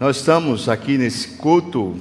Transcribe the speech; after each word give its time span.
Nós 0.00 0.16
estamos 0.16 0.66
aqui 0.66 0.96
nesse 0.96 1.36
culto 1.36 1.94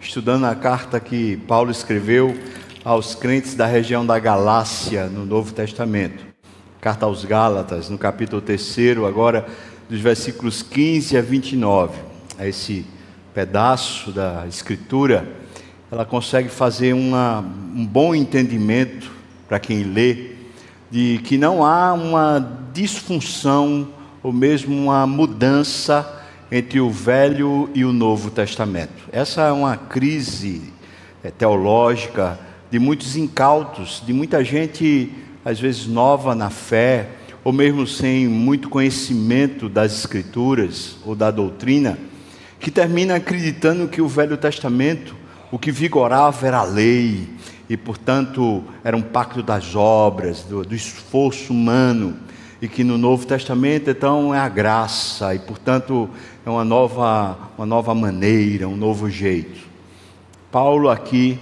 estudando 0.00 0.42
a 0.42 0.56
carta 0.56 0.98
que 0.98 1.36
Paulo 1.46 1.70
escreveu 1.70 2.36
aos 2.84 3.14
crentes 3.14 3.54
da 3.54 3.64
região 3.64 4.04
da 4.04 4.18
Galácia 4.18 5.06
no 5.06 5.24
Novo 5.24 5.52
Testamento. 5.52 6.26
Carta 6.80 7.06
aos 7.06 7.24
Gálatas, 7.24 7.88
no 7.88 7.96
capítulo 7.96 8.42
3, 8.42 8.98
agora 9.06 9.46
dos 9.88 10.00
versículos 10.00 10.64
15 10.64 11.16
a 11.16 11.22
29. 11.22 11.96
Esse 12.40 12.84
pedaço 13.32 14.10
da 14.10 14.44
Escritura, 14.48 15.24
ela 15.92 16.04
consegue 16.04 16.48
fazer 16.48 16.92
uma, 16.92 17.38
um 17.38 17.86
bom 17.86 18.16
entendimento 18.16 19.12
para 19.46 19.60
quem 19.60 19.84
lê, 19.84 20.32
de 20.90 21.20
que 21.22 21.38
não 21.38 21.64
há 21.64 21.92
uma 21.92 22.68
disfunção 22.72 23.90
ou 24.24 24.32
mesmo 24.32 24.76
uma 24.76 25.06
mudança 25.06 26.23
entre 26.56 26.78
o 26.78 26.88
Velho 26.88 27.68
e 27.74 27.84
o 27.84 27.92
Novo 27.92 28.30
Testamento. 28.30 29.08
Essa 29.10 29.42
é 29.42 29.50
uma 29.50 29.76
crise 29.76 30.62
é, 31.24 31.28
teológica 31.28 32.38
de 32.70 32.78
muitos 32.78 33.16
incautos, 33.16 34.00
de 34.06 34.12
muita 34.12 34.44
gente, 34.44 35.10
às 35.44 35.58
vezes 35.58 35.88
nova 35.88 36.32
na 36.32 36.50
fé, 36.50 37.08
ou 37.42 37.52
mesmo 37.52 37.88
sem 37.88 38.28
muito 38.28 38.68
conhecimento 38.68 39.68
das 39.68 39.98
Escrituras 39.98 40.96
ou 41.04 41.16
da 41.16 41.32
doutrina, 41.32 41.98
que 42.60 42.70
termina 42.70 43.16
acreditando 43.16 43.88
que 43.88 44.00
o 44.00 44.06
Velho 44.06 44.36
Testamento, 44.36 45.16
o 45.50 45.58
que 45.58 45.72
vigorava 45.72 46.46
era 46.46 46.58
a 46.58 46.64
lei, 46.64 47.30
e 47.68 47.76
portanto 47.76 48.62
era 48.84 48.96
um 48.96 49.02
pacto 49.02 49.42
das 49.42 49.74
obras, 49.74 50.42
do, 50.42 50.62
do 50.62 50.74
esforço 50.76 51.52
humano 51.52 52.16
e 52.64 52.68
que 52.68 52.82
no 52.82 52.96
Novo 52.96 53.26
Testamento 53.26 53.90
então 53.90 54.34
é 54.34 54.38
a 54.38 54.48
graça 54.48 55.34
e 55.34 55.38
portanto 55.38 56.08
é 56.46 56.50
uma 56.50 56.64
nova, 56.64 57.38
uma 57.56 57.66
nova 57.66 57.94
maneira, 57.94 58.68
um 58.68 58.76
novo 58.76 59.08
jeito. 59.08 59.60
Paulo 60.52 60.90
aqui 60.90 61.38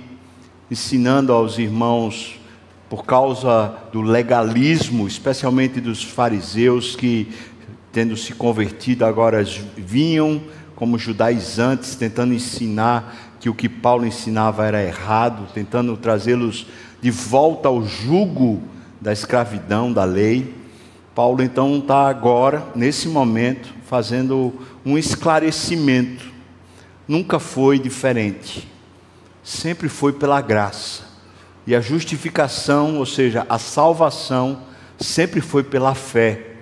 ensinando 0.71 1.33
aos 1.33 1.59
irmãos 1.59 2.41
por 2.89 3.05
causa 3.05 3.75
do 3.91 4.01
legalismo, 4.01 5.09
especialmente 5.09 5.81
dos 5.81 6.05
fariseus 6.05 6.95
que 6.95 7.29
tendo 7.91 8.17
se 8.17 8.33
convertido 8.33 9.05
agora 9.05 9.45
vinham 9.77 10.41
como 10.77 10.99
judaizantes 10.99 11.97
tentando 11.97 12.33
ensinar 12.33 13.37
que 13.41 13.49
o 13.51 13.55
que 13.55 13.69
Paulo 13.69 14.07
ensinava 14.07 14.65
era 14.65 14.83
errado, 14.83 15.49
tentando 15.53 15.97
trazê-los 15.97 16.67
de 17.01 17.11
volta 17.11 17.69
ao 17.69 17.85
jugo 17.85 18.63
da 19.01 19.13
escravidão 19.13 19.93
da 19.93 20.05
lei. 20.05 20.55
Paulo 21.13 21.43
então 21.43 21.79
está 21.79 22.09
agora, 22.09 22.65
nesse 22.75 23.09
momento, 23.09 23.82
fazendo 23.93 24.55
um 24.87 24.97
esclarecimento. 24.97 26.25
Nunca 27.07 27.39
foi 27.39 27.79
diferente, 27.79 28.67
sempre 29.45 29.87
foi 29.87 30.15
pela 30.15 30.41
graça. 30.41 31.03
E 31.67 31.75
a 31.75 31.81
justificação, 31.83 32.97
ou 32.97 33.05
seja, 33.05 33.45
a 33.51 33.59
salvação, 33.59 34.63
sempre 34.99 35.43
foi 35.43 35.63
pela 35.63 35.95
fé. 35.95 36.55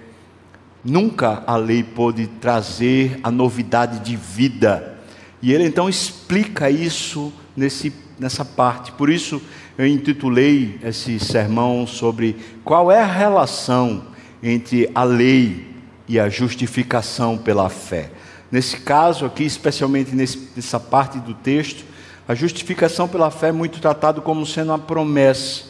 Nunca 0.85 1.45
a 1.47 1.55
lei 1.55 1.85
pôde 1.85 2.27
trazer 2.27 3.21
a 3.23 3.31
novidade 3.31 4.01
de 4.01 4.17
vida. 4.17 4.99
E 5.41 5.53
ele 5.53 5.67
então 5.67 5.89
explica 5.89 6.69
isso 6.69 7.33
nesse, 7.57 7.93
nessa 8.19 8.45
parte. 8.45 8.91
Por 8.91 9.09
isso 9.09 9.41
eu 9.79 9.87
intitulei 9.87 10.81
esse 10.83 11.21
sermão 11.21 11.87
sobre 11.87 12.35
qual 12.65 12.91
é 12.91 13.01
a 13.01 13.07
relação 13.07 14.03
entre 14.43 14.91
a 14.93 15.05
lei 15.05 15.70
e 16.11 16.19
a 16.19 16.29
justificação 16.29 17.39
pela 17.39 17.69
fé. 17.69 18.11
Nesse 18.51 18.79
caso 18.79 19.25
aqui, 19.25 19.45
especialmente 19.45 20.13
nessa 20.13 20.81
parte 20.81 21.21
do 21.21 21.33
texto, 21.33 21.85
a 22.27 22.35
justificação 22.35 23.07
pela 23.07 23.31
fé 23.31 23.51
é 23.51 23.53
muito 23.53 23.81
tratado 23.81 24.21
como 24.21 24.45
sendo 24.45 24.73
uma 24.73 24.79
promessa, 24.79 25.63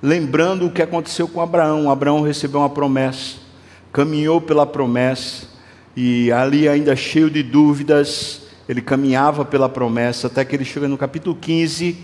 lembrando 0.00 0.66
o 0.66 0.70
que 0.70 0.82
aconteceu 0.82 1.26
com 1.26 1.40
Abraão. 1.40 1.90
Abraão 1.90 2.22
recebeu 2.22 2.60
uma 2.60 2.70
promessa, 2.70 3.38
caminhou 3.92 4.40
pela 4.40 4.64
promessa 4.64 5.48
e 5.96 6.30
ali 6.30 6.68
ainda 6.68 6.94
cheio 6.94 7.28
de 7.28 7.42
dúvidas, 7.42 8.42
ele 8.68 8.82
caminhava 8.82 9.44
pela 9.44 9.68
promessa 9.68 10.28
até 10.28 10.44
que 10.44 10.54
ele 10.54 10.64
chega 10.64 10.86
no 10.86 10.96
capítulo 10.96 11.34
15, 11.34 11.96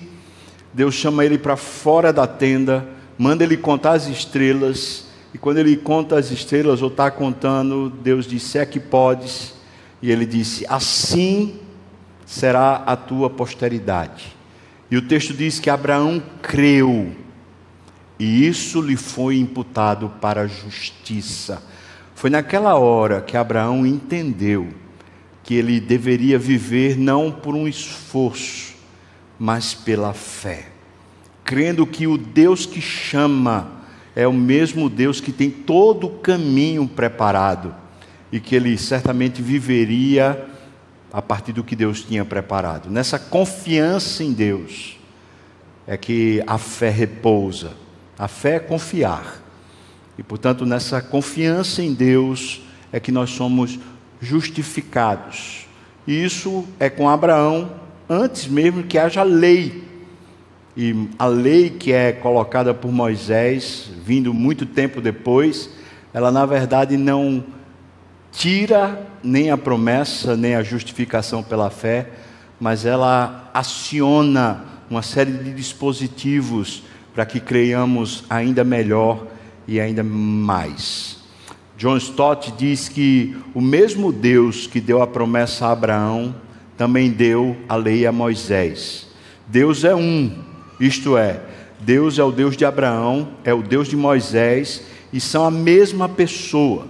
Deus 0.74 0.96
chama 0.96 1.24
ele 1.24 1.38
para 1.38 1.56
fora 1.56 2.12
da 2.12 2.26
tenda, 2.26 2.84
manda 3.16 3.44
ele 3.44 3.56
contar 3.56 3.92
as 3.92 4.08
estrelas 4.08 5.07
e 5.38 5.40
quando 5.40 5.58
ele 5.58 5.76
conta 5.76 6.18
as 6.18 6.32
estrelas, 6.32 6.82
ou 6.82 6.88
está 6.88 7.12
contando, 7.12 7.88
Deus 7.88 8.26
disse: 8.26 8.58
É 8.58 8.66
que 8.66 8.80
podes. 8.80 9.54
E 10.02 10.10
ele 10.10 10.26
disse: 10.26 10.66
Assim 10.68 11.60
será 12.26 12.82
a 12.84 12.96
tua 12.96 13.30
posteridade. 13.30 14.36
E 14.90 14.96
o 14.96 15.02
texto 15.02 15.32
diz 15.32 15.60
que 15.60 15.70
Abraão 15.70 16.20
creu, 16.42 17.12
e 18.18 18.48
isso 18.48 18.80
lhe 18.80 18.96
foi 18.96 19.38
imputado 19.38 20.10
para 20.20 20.40
a 20.40 20.46
justiça. 20.48 21.62
Foi 22.16 22.30
naquela 22.30 22.74
hora 22.74 23.20
que 23.20 23.36
Abraão 23.36 23.86
entendeu 23.86 24.66
que 25.44 25.54
ele 25.54 25.78
deveria 25.78 26.36
viver 26.36 26.98
não 26.98 27.30
por 27.30 27.54
um 27.54 27.68
esforço, 27.68 28.74
mas 29.38 29.72
pela 29.72 30.12
fé, 30.12 30.66
crendo 31.44 31.86
que 31.86 32.08
o 32.08 32.18
Deus 32.18 32.66
que 32.66 32.80
chama, 32.80 33.77
é 34.18 34.26
o 34.26 34.32
mesmo 34.32 34.90
Deus 34.90 35.20
que 35.20 35.30
tem 35.30 35.48
todo 35.48 36.08
o 36.08 36.18
caminho 36.18 36.88
preparado 36.88 37.72
e 38.32 38.40
que 38.40 38.56
ele 38.56 38.76
certamente 38.76 39.40
viveria 39.40 40.44
a 41.12 41.22
partir 41.22 41.52
do 41.52 41.62
que 41.62 41.76
Deus 41.76 42.02
tinha 42.02 42.24
preparado. 42.24 42.90
Nessa 42.90 43.16
confiança 43.16 44.24
em 44.24 44.32
Deus 44.32 44.98
é 45.86 45.96
que 45.96 46.42
a 46.48 46.58
fé 46.58 46.90
repousa. 46.90 47.74
A 48.18 48.26
fé 48.26 48.56
é 48.56 48.58
confiar. 48.58 49.40
E 50.18 50.22
portanto, 50.24 50.66
nessa 50.66 51.00
confiança 51.00 51.80
em 51.80 51.94
Deus 51.94 52.60
é 52.90 52.98
que 52.98 53.12
nós 53.12 53.30
somos 53.30 53.78
justificados. 54.20 55.68
E 56.08 56.24
isso 56.24 56.66
é 56.80 56.90
com 56.90 57.08
Abraão 57.08 57.70
antes 58.08 58.48
mesmo 58.48 58.82
que 58.82 58.98
haja 58.98 59.22
lei 59.22 59.87
e 60.80 61.08
a 61.18 61.26
lei 61.26 61.70
que 61.70 61.92
é 61.92 62.12
colocada 62.12 62.72
por 62.72 62.92
Moisés, 62.92 63.90
vindo 64.06 64.32
muito 64.32 64.64
tempo 64.64 65.00
depois, 65.00 65.68
ela 66.14 66.30
na 66.30 66.46
verdade 66.46 66.96
não 66.96 67.44
tira 68.30 69.04
nem 69.20 69.50
a 69.50 69.58
promessa, 69.58 70.36
nem 70.36 70.54
a 70.54 70.62
justificação 70.62 71.42
pela 71.42 71.68
fé, 71.68 72.08
mas 72.60 72.84
ela 72.84 73.50
aciona 73.52 74.66
uma 74.88 75.02
série 75.02 75.32
de 75.32 75.52
dispositivos 75.52 76.84
para 77.12 77.26
que 77.26 77.40
creiamos 77.40 78.22
ainda 78.30 78.62
melhor 78.62 79.26
e 79.66 79.80
ainda 79.80 80.04
mais. 80.04 81.18
John 81.76 81.96
Stott 81.96 82.52
diz 82.56 82.88
que 82.88 83.36
o 83.52 83.60
mesmo 83.60 84.12
Deus 84.12 84.68
que 84.68 84.80
deu 84.80 85.02
a 85.02 85.08
promessa 85.08 85.66
a 85.66 85.72
Abraão 85.72 86.32
também 86.76 87.10
deu 87.10 87.56
a 87.68 87.74
lei 87.74 88.06
a 88.06 88.12
Moisés. 88.12 89.08
Deus 89.48 89.82
é 89.82 89.94
um, 89.94 90.47
isto 90.80 91.16
é, 91.16 91.40
Deus 91.80 92.18
é 92.18 92.24
o 92.24 92.32
Deus 92.32 92.56
de 92.56 92.64
Abraão, 92.64 93.28
é 93.44 93.52
o 93.52 93.62
Deus 93.62 93.88
de 93.88 93.96
Moisés 93.96 94.82
e 95.12 95.20
são 95.20 95.44
a 95.44 95.50
mesma 95.50 96.08
pessoa. 96.08 96.86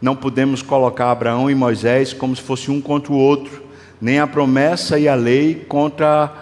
Não 0.00 0.16
podemos 0.16 0.62
colocar 0.62 1.10
Abraão 1.10 1.50
e 1.50 1.54
Moisés 1.54 2.12
como 2.12 2.34
se 2.34 2.42
fosse 2.42 2.70
um 2.70 2.80
contra 2.80 3.12
o 3.12 3.18
outro, 3.18 3.62
nem 4.00 4.18
a 4.18 4.26
promessa 4.26 4.98
e 4.98 5.06
a 5.06 5.14
lei 5.14 5.54
contra 5.68 6.32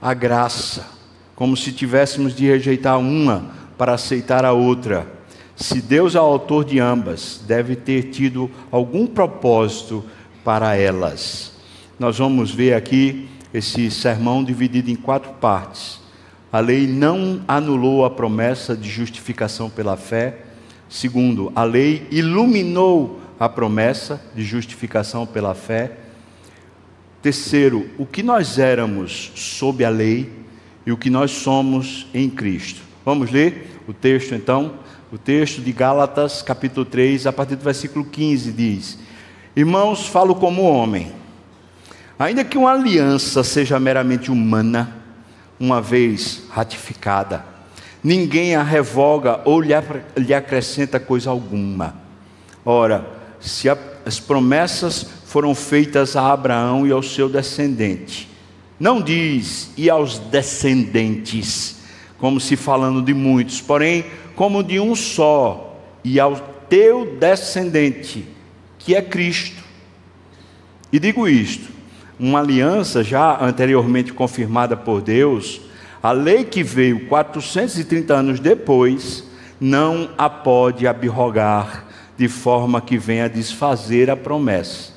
a 0.00 0.14
graça, 0.14 0.86
como 1.34 1.56
se 1.56 1.72
tivéssemos 1.72 2.34
de 2.34 2.46
rejeitar 2.46 2.98
uma 2.98 3.50
para 3.76 3.94
aceitar 3.94 4.44
a 4.44 4.52
outra. 4.52 5.06
Se 5.56 5.80
Deus 5.80 6.14
é 6.14 6.20
o 6.20 6.24
autor 6.24 6.64
de 6.64 6.78
ambas, 6.78 7.42
deve 7.46 7.76
ter 7.76 8.04
tido 8.04 8.50
algum 8.70 9.06
propósito 9.06 10.04
para 10.44 10.76
elas. 10.76 11.52
Nós 11.98 12.16
vamos 12.16 12.50
ver 12.50 12.74
aqui 12.74 13.28
esse 13.52 13.90
sermão 13.90 14.44
dividido 14.44 14.90
em 14.90 14.96
quatro 14.96 15.32
partes. 15.34 16.00
A 16.52 16.60
lei 16.60 16.86
não 16.86 17.42
anulou 17.46 18.04
a 18.04 18.10
promessa 18.10 18.76
de 18.76 18.88
justificação 18.88 19.70
pela 19.70 19.96
fé. 19.96 20.38
Segundo, 20.88 21.52
a 21.54 21.62
lei 21.62 22.06
iluminou 22.10 23.20
a 23.38 23.48
promessa 23.48 24.20
de 24.34 24.42
justificação 24.42 25.26
pela 25.26 25.54
fé. 25.54 25.92
Terceiro, 27.22 27.88
o 27.98 28.06
que 28.06 28.22
nós 28.22 28.58
éramos 28.58 29.32
sob 29.34 29.84
a 29.84 29.90
lei 29.90 30.32
e 30.84 30.92
o 30.92 30.96
que 30.96 31.10
nós 31.10 31.30
somos 31.30 32.06
em 32.12 32.28
Cristo. 32.28 32.82
Vamos 33.04 33.30
ler 33.30 33.80
o 33.86 33.92
texto 33.92 34.34
então? 34.34 34.74
O 35.12 35.18
texto 35.18 35.60
de 35.60 35.72
Gálatas, 35.72 36.42
capítulo 36.42 36.86
3, 36.86 37.26
a 37.26 37.32
partir 37.32 37.56
do 37.56 37.64
versículo 37.64 38.04
15 38.04 38.52
diz: 38.52 38.98
Irmãos, 39.54 40.06
falo 40.06 40.34
como 40.34 40.62
homem 40.62 41.19
Ainda 42.20 42.44
que 42.44 42.58
uma 42.58 42.72
aliança 42.72 43.42
seja 43.42 43.80
meramente 43.80 44.30
humana, 44.30 44.94
uma 45.58 45.80
vez 45.80 46.42
ratificada, 46.50 47.42
ninguém 48.04 48.54
a 48.54 48.62
revoga 48.62 49.40
ou 49.46 49.58
lhe 49.58 50.34
acrescenta 50.34 51.00
coisa 51.00 51.30
alguma. 51.30 51.94
Ora, 52.62 53.08
se 53.40 53.70
as 53.70 54.20
promessas 54.20 55.06
foram 55.24 55.54
feitas 55.54 56.14
a 56.14 56.30
Abraão 56.30 56.86
e 56.86 56.92
ao 56.92 57.02
seu 57.02 57.26
descendente. 57.26 58.28
Não 58.78 59.00
diz 59.00 59.70
e 59.74 59.88
aos 59.88 60.18
descendentes, 60.18 61.76
como 62.18 62.38
se 62.38 62.54
falando 62.54 63.00
de 63.00 63.14
muitos, 63.14 63.62
porém, 63.62 64.04
como 64.36 64.62
de 64.62 64.78
um 64.78 64.94
só, 64.94 65.80
e 66.04 66.20
ao 66.20 66.36
teu 66.68 67.16
descendente, 67.18 68.28
que 68.78 68.94
é 68.94 69.00
Cristo. 69.00 69.62
E 70.92 70.98
digo 70.98 71.26
isto: 71.26 71.79
uma 72.20 72.40
aliança 72.40 73.02
já 73.02 73.42
anteriormente 73.42 74.12
confirmada 74.12 74.76
por 74.76 75.00
Deus, 75.00 75.62
a 76.02 76.12
lei 76.12 76.44
que 76.44 76.62
veio 76.62 77.06
430 77.08 78.12
anos 78.12 78.38
depois, 78.38 79.24
não 79.58 80.10
a 80.18 80.28
pode 80.28 80.86
abrogar 80.86 81.86
de 82.18 82.28
forma 82.28 82.80
que 82.82 82.98
venha 82.98 83.28
desfazer 83.28 84.10
a 84.10 84.16
promessa. 84.16 84.92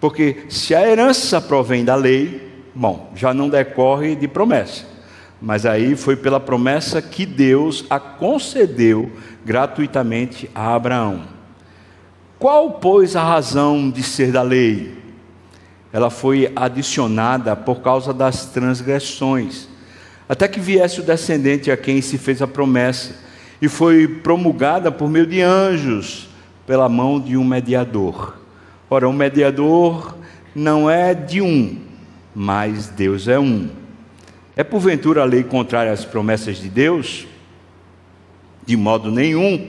Porque 0.00 0.44
se 0.48 0.74
a 0.74 0.86
herança 0.86 1.40
provém 1.40 1.84
da 1.84 1.94
lei, 1.94 2.50
bom, 2.74 3.12
já 3.14 3.34
não 3.34 3.50
decorre 3.50 4.16
de 4.16 4.26
promessa. 4.26 4.86
Mas 5.40 5.66
aí 5.66 5.94
foi 5.94 6.16
pela 6.16 6.40
promessa 6.40 7.02
que 7.02 7.26
Deus 7.26 7.84
a 7.90 8.00
concedeu 8.00 9.12
gratuitamente 9.44 10.50
a 10.54 10.74
Abraão. 10.74 11.24
Qual, 12.38 12.72
pois, 12.72 13.14
a 13.14 13.22
razão 13.22 13.90
de 13.90 14.02
ser 14.02 14.32
da 14.32 14.42
lei? 14.42 15.03
Ela 15.94 16.10
foi 16.10 16.50
adicionada 16.56 17.54
por 17.54 17.80
causa 17.80 18.12
das 18.12 18.46
transgressões, 18.46 19.68
até 20.28 20.48
que 20.48 20.58
viesse 20.58 20.98
o 20.98 21.04
descendente 21.04 21.70
a 21.70 21.76
quem 21.76 22.02
se 22.02 22.18
fez 22.18 22.42
a 22.42 22.48
promessa, 22.48 23.14
e 23.62 23.68
foi 23.68 24.08
promulgada 24.08 24.90
por 24.90 25.08
meio 25.08 25.24
de 25.24 25.40
anjos, 25.40 26.28
pela 26.66 26.88
mão 26.88 27.20
de 27.20 27.36
um 27.36 27.44
mediador. 27.44 28.36
Ora, 28.90 29.08
um 29.08 29.12
mediador 29.12 30.16
não 30.52 30.90
é 30.90 31.14
de 31.14 31.40
um, 31.40 31.78
mas 32.34 32.88
Deus 32.88 33.28
é 33.28 33.38
um. 33.38 33.70
É 34.56 34.64
porventura 34.64 35.22
a 35.22 35.24
lei 35.24 35.44
contrária 35.44 35.92
às 35.92 36.04
promessas 36.04 36.56
de 36.56 36.68
Deus? 36.68 37.24
De 38.66 38.76
modo 38.76 39.12
nenhum. 39.12 39.68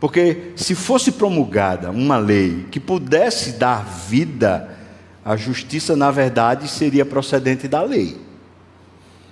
Porque 0.00 0.52
se 0.56 0.74
fosse 0.74 1.12
promulgada 1.12 1.90
uma 1.90 2.16
lei 2.16 2.64
que 2.70 2.80
pudesse 2.80 3.58
dar 3.58 3.84
vida, 3.84 4.79
a 5.24 5.36
justiça, 5.36 5.94
na 5.94 6.10
verdade, 6.10 6.68
seria 6.68 7.04
procedente 7.04 7.68
da 7.68 7.82
lei. 7.82 8.16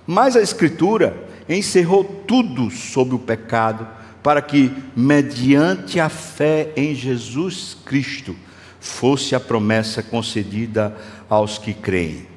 Mas 0.05 0.35
a 0.35 0.41
Escritura 0.41 1.27
encerrou 1.47 2.03
tudo 2.03 2.69
sobre 2.69 3.15
o 3.15 3.19
pecado, 3.19 3.87
para 4.21 4.41
que, 4.41 4.71
mediante 4.95 5.99
a 5.99 6.09
fé 6.09 6.71
em 6.75 6.93
Jesus 6.93 7.77
Cristo, 7.85 8.35
fosse 8.79 9.33
a 9.33 9.39
promessa 9.39 10.03
concedida 10.03 10.95
aos 11.29 11.57
que 11.57 11.73
creem. 11.73 12.27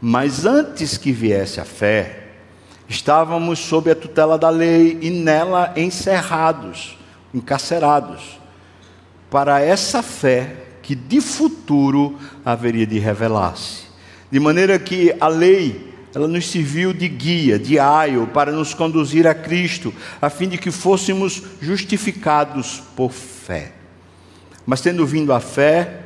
Mas 0.00 0.44
antes 0.44 0.96
que 0.96 1.12
viesse 1.12 1.60
a 1.60 1.64
fé, 1.64 2.28
estávamos 2.88 3.58
sob 3.58 3.90
a 3.90 3.94
tutela 3.94 4.36
da 4.36 4.50
lei 4.50 4.98
e 5.00 5.10
nela 5.10 5.72
encerrados, 5.76 6.98
encarcerados, 7.32 8.40
para 9.30 9.60
essa 9.60 10.02
fé 10.02 10.61
que 10.82 10.94
de 10.94 11.20
futuro 11.20 12.18
haveria 12.44 12.86
de 12.86 12.98
revelar-se. 12.98 13.82
De 14.30 14.40
maneira 14.40 14.78
que 14.78 15.14
a 15.20 15.28
lei, 15.28 15.94
ela 16.14 16.26
nos 16.26 16.50
serviu 16.50 16.92
de 16.92 17.08
guia, 17.08 17.58
de 17.58 17.78
aio, 17.78 18.26
para 18.26 18.50
nos 18.50 18.74
conduzir 18.74 19.26
a 19.26 19.34
Cristo, 19.34 19.94
a 20.20 20.28
fim 20.28 20.48
de 20.48 20.58
que 20.58 20.70
fôssemos 20.70 21.42
justificados 21.60 22.82
por 22.96 23.12
fé. 23.12 23.72
Mas 24.66 24.80
tendo 24.80 25.06
vindo 25.06 25.32
a 25.32 25.40
fé, 25.40 26.00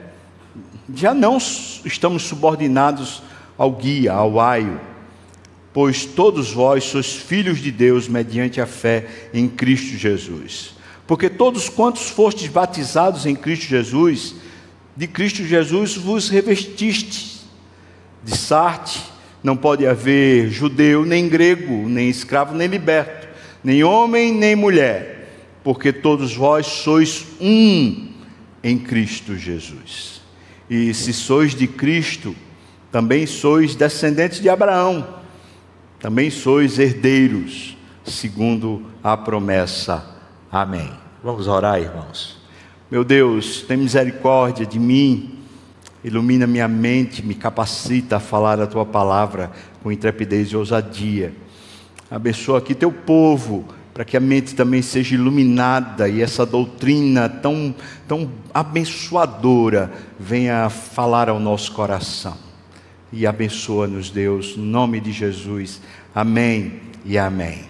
já 0.94 1.14
não 1.14 1.38
estamos 1.38 2.22
subordinados 2.24 3.22
ao 3.56 3.72
guia, 3.72 4.12
ao 4.12 4.38
aio, 4.38 4.80
pois 5.72 6.04
todos 6.04 6.52
vós 6.52 6.84
sois 6.84 7.14
filhos 7.14 7.58
de 7.58 7.70
Deus 7.70 8.08
mediante 8.08 8.60
a 8.60 8.66
fé 8.66 9.28
em 9.32 9.48
Cristo 9.48 9.96
Jesus. 9.96 10.74
Porque 11.06 11.28
todos 11.30 11.68
quantos 11.68 12.08
fostes 12.08 12.48
batizados 12.48 13.26
em 13.26 13.36
Cristo 13.36 13.66
Jesus, 13.66 14.36
de 14.96 15.06
Cristo 15.06 15.44
Jesus 15.44 15.96
vos 15.96 16.28
revestistes. 16.28 17.44
De 18.24 18.36
Sarte 18.36 19.00
não 19.42 19.56
pode 19.56 19.86
haver 19.86 20.48
judeu, 20.50 21.04
nem 21.04 21.28
grego, 21.28 21.88
nem 21.88 22.08
escravo, 22.08 22.54
nem 22.54 22.66
liberto, 22.66 23.28
nem 23.62 23.84
homem, 23.84 24.32
nem 24.32 24.56
mulher, 24.56 25.28
porque 25.62 25.92
todos 25.92 26.34
vós 26.34 26.66
sois 26.66 27.24
um 27.40 28.08
em 28.62 28.78
Cristo 28.78 29.36
Jesus. 29.36 30.20
E 30.68 30.92
se 30.92 31.12
sois 31.12 31.54
de 31.54 31.68
Cristo, 31.68 32.34
também 32.90 33.26
sois 33.26 33.76
descendentes 33.76 34.40
de 34.40 34.48
Abraão, 34.48 35.06
também 36.00 36.30
sois 36.30 36.78
herdeiros, 36.78 37.76
segundo 38.04 38.86
a 39.02 39.16
promessa. 39.16 40.04
Amém. 40.50 40.90
Vamos 41.22 41.46
orar, 41.46 41.80
irmãos. 41.80 42.35
Meu 42.90 43.02
Deus, 43.02 43.62
tem 43.62 43.76
misericórdia 43.76 44.64
de 44.64 44.78
mim, 44.78 45.38
ilumina 46.04 46.46
minha 46.46 46.68
mente, 46.68 47.24
me 47.24 47.34
capacita 47.34 48.16
a 48.16 48.20
falar 48.20 48.60
a 48.60 48.66
tua 48.66 48.86
palavra 48.86 49.50
com 49.82 49.90
intrepidez 49.90 50.48
e 50.48 50.56
ousadia. 50.56 51.32
Abençoa 52.08 52.58
aqui 52.58 52.74
teu 52.74 52.92
povo, 52.92 53.64
para 53.92 54.04
que 54.04 54.16
a 54.16 54.20
mente 54.20 54.54
também 54.54 54.82
seja 54.82 55.16
iluminada 55.16 56.08
e 56.08 56.22
essa 56.22 56.46
doutrina 56.46 57.28
tão, 57.28 57.74
tão 58.06 58.30
abençoadora 58.54 59.90
venha 60.18 60.70
falar 60.70 61.28
ao 61.28 61.40
nosso 61.40 61.72
coração 61.72 62.46
e 63.12 63.26
abençoa-nos, 63.26 64.10
Deus, 64.10 64.56
no 64.56 64.64
nome 64.64 65.00
de 65.00 65.10
Jesus. 65.10 65.80
Amém 66.14 66.80
e 67.04 67.16
amém. 67.16 67.64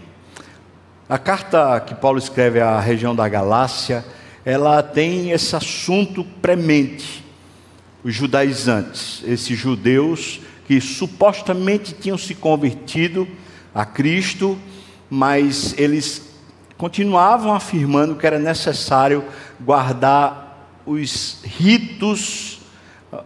A 1.09 1.19
carta 1.19 1.79
que 1.81 1.95
Paulo 1.95 2.19
escreve 2.19 2.61
à 2.61 2.81
região 2.81 3.15
da 3.15 3.29
Galácia, 3.29 4.05
ela 4.47 4.81
tem 4.81 5.33
esse 5.33 5.57
assunto 5.57 6.25
premente. 6.41 7.25
Os 8.05 8.15
judaizantes, 8.15 9.21
esses 9.27 9.59
judeus 9.59 10.41
que 10.69 10.81
supostamente 10.81 11.93
tinham 11.93 12.17
se 12.17 12.33
convertido 12.33 13.27
a 13.75 13.85
Cristo, 13.85 14.57
mas 15.11 15.75
eles 15.77 16.23
continuavam 16.79 17.53
afirmando 17.53 18.15
que 18.15 18.27
era 18.27 18.39
necessário 18.39 19.25
guardar 19.61 20.71
os 20.87 21.39
ritos 21.43 22.61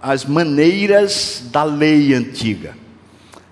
as 0.01 0.25
maneiras 0.25 1.45
da 1.51 1.65
lei 1.65 2.15
antiga. 2.15 2.75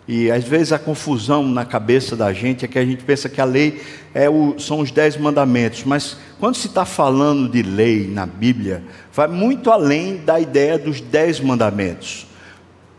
E 0.09 0.31
às 0.31 0.43
vezes 0.43 0.73
a 0.73 0.79
confusão 0.79 1.47
na 1.47 1.67
cabeça 1.67 2.17
da 2.17 2.33
gente 2.33 2.65
é 2.65 2.69
que 2.69 2.79
a 2.79 2.85
gente 2.85 3.05
pensa 3.05 3.29
que 3.29 3.43
a 3.43 3.45
lei 3.45 3.83
é 4.15 4.29
o, 4.29 4.59
são 4.59 4.81
os 4.81 4.91
dez 4.91 5.19
mandamentos, 5.19 5.85
mas 5.85 6.17
quando 6.41 6.55
se 6.55 6.67
está 6.67 6.87
falando 6.87 7.47
de 7.47 7.61
lei 7.61 8.09
na 8.09 8.25
Bíblia, 8.25 8.83
vai 9.13 9.29
muito 9.29 9.71
além 9.71 10.17
da 10.17 10.41
ideia 10.41 10.79
dos 10.79 11.03
dez 11.03 11.39
mandamentos. 11.41 12.27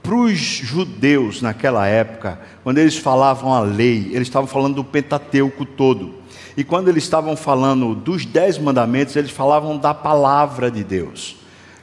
Para 0.04 0.13
os 0.13 0.38
judeus 0.38 1.42
naquela 1.42 1.88
época, 1.88 2.39
quando 2.63 2.78
eles 2.78 2.96
falavam 2.96 3.56
a 3.56 3.62
lei, 3.62 4.12
eles 4.13 4.28
estavam 4.28 4.48
falando 4.48 4.75
do 4.75 4.84
Pentateuco 4.84 5.66
todo. 5.66 6.13
E 6.56 6.63
quando 6.63 6.89
eles 6.89 7.04
estavam 7.04 7.36
falando 7.36 7.96
dos 7.96 8.24
dez 8.24 8.60
mandamentos, 8.60 9.16
eles 9.16 9.32
falavam 9.32 9.80
da 9.80 9.96
palavra 9.96 10.70
de 10.70 10.84
Deus. 10.84 11.38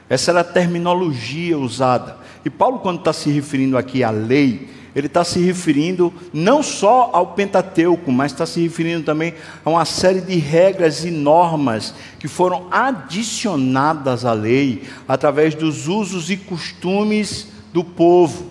Essa 0.09 0.31
era 0.31 0.39
a 0.39 0.45
terminologia 0.45 1.57
usada. 1.57 2.15
E 2.45 2.49
Paulo, 2.49 2.79
quando 2.79 2.99
está 2.99 3.11
se 3.11 3.29
referindo 3.29 3.77
aqui 3.77 4.03
à 4.05 4.09
lei, 4.09 4.69
ele 4.97 5.05
está 5.05 5.23
se 5.23 5.39
referindo 5.39 6.11
não 6.33 6.63
só 6.63 7.11
ao 7.13 7.27
Pentateuco, 7.27 8.11
mas 8.11 8.31
está 8.31 8.47
se 8.47 8.59
referindo 8.59 9.03
também 9.03 9.35
a 9.63 9.69
uma 9.69 9.85
série 9.85 10.21
de 10.21 10.37
regras 10.37 11.05
e 11.05 11.11
normas 11.11 11.93
que 12.17 12.27
foram 12.27 12.65
adicionadas 12.71 14.25
à 14.25 14.33
lei 14.33 14.81
através 15.07 15.53
dos 15.53 15.87
usos 15.87 16.31
e 16.31 16.35
costumes 16.35 17.49
do 17.71 17.83
povo. 17.83 18.47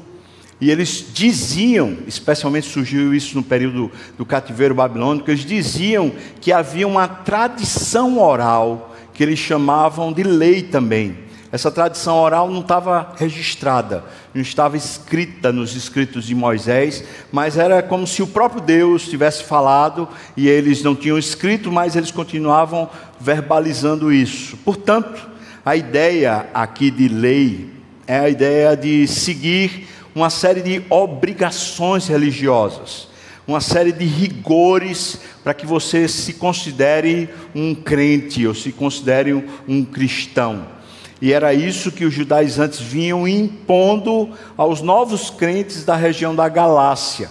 E 0.60 0.70
eles 0.70 1.06
diziam, 1.12 1.96
especialmente 2.06 2.68
surgiu 2.68 3.12
isso 3.12 3.34
no 3.34 3.42
período 3.42 3.90
do 4.16 4.24
cativeiro 4.24 4.72
babilônico, 4.72 5.28
eles 5.28 5.44
diziam 5.44 6.12
que 6.40 6.52
havia 6.52 6.86
uma 6.86 7.08
tradição 7.08 8.20
oral 8.20 8.94
que 9.12 9.24
eles 9.24 9.40
chamavam 9.40 10.12
de 10.12 10.22
lei 10.22 10.62
também. 10.62 11.25
Essa 11.52 11.70
tradição 11.70 12.16
oral 12.16 12.50
não 12.50 12.60
estava 12.60 13.14
registrada, 13.16 14.04
não 14.34 14.42
estava 14.42 14.76
escrita 14.76 15.52
nos 15.52 15.76
escritos 15.76 16.26
de 16.26 16.34
Moisés, 16.34 17.04
mas 17.30 17.56
era 17.56 17.82
como 17.82 18.06
se 18.06 18.22
o 18.22 18.26
próprio 18.26 18.60
Deus 18.60 19.08
tivesse 19.08 19.44
falado 19.44 20.08
e 20.36 20.48
eles 20.48 20.82
não 20.82 20.96
tinham 20.96 21.16
escrito, 21.16 21.70
mas 21.70 21.94
eles 21.94 22.10
continuavam 22.10 22.90
verbalizando 23.20 24.12
isso. 24.12 24.56
Portanto, 24.58 25.28
a 25.64 25.76
ideia 25.76 26.46
aqui 26.52 26.90
de 26.90 27.08
lei 27.08 27.70
é 28.06 28.18
a 28.18 28.28
ideia 28.28 28.76
de 28.76 29.06
seguir 29.06 29.88
uma 30.14 30.30
série 30.30 30.62
de 30.62 30.82
obrigações 30.90 32.08
religiosas, 32.08 33.08
uma 33.46 33.60
série 33.60 33.92
de 33.92 34.04
rigores 34.04 35.20
para 35.44 35.54
que 35.54 35.66
você 35.66 36.08
se 36.08 36.32
considere 36.32 37.28
um 37.54 37.74
crente 37.74 38.46
ou 38.46 38.54
se 38.54 38.72
considere 38.72 39.32
um 39.68 39.84
cristão. 39.84 40.75
E 41.20 41.32
era 41.32 41.54
isso 41.54 41.90
que 41.90 42.04
os 42.04 42.12
judaizantes 42.12 42.78
vinham 42.78 43.26
impondo 43.26 44.30
aos 44.56 44.82
novos 44.82 45.30
crentes 45.30 45.82
da 45.82 45.96
região 45.96 46.34
da 46.34 46.46
Galácia. 46.46 47.30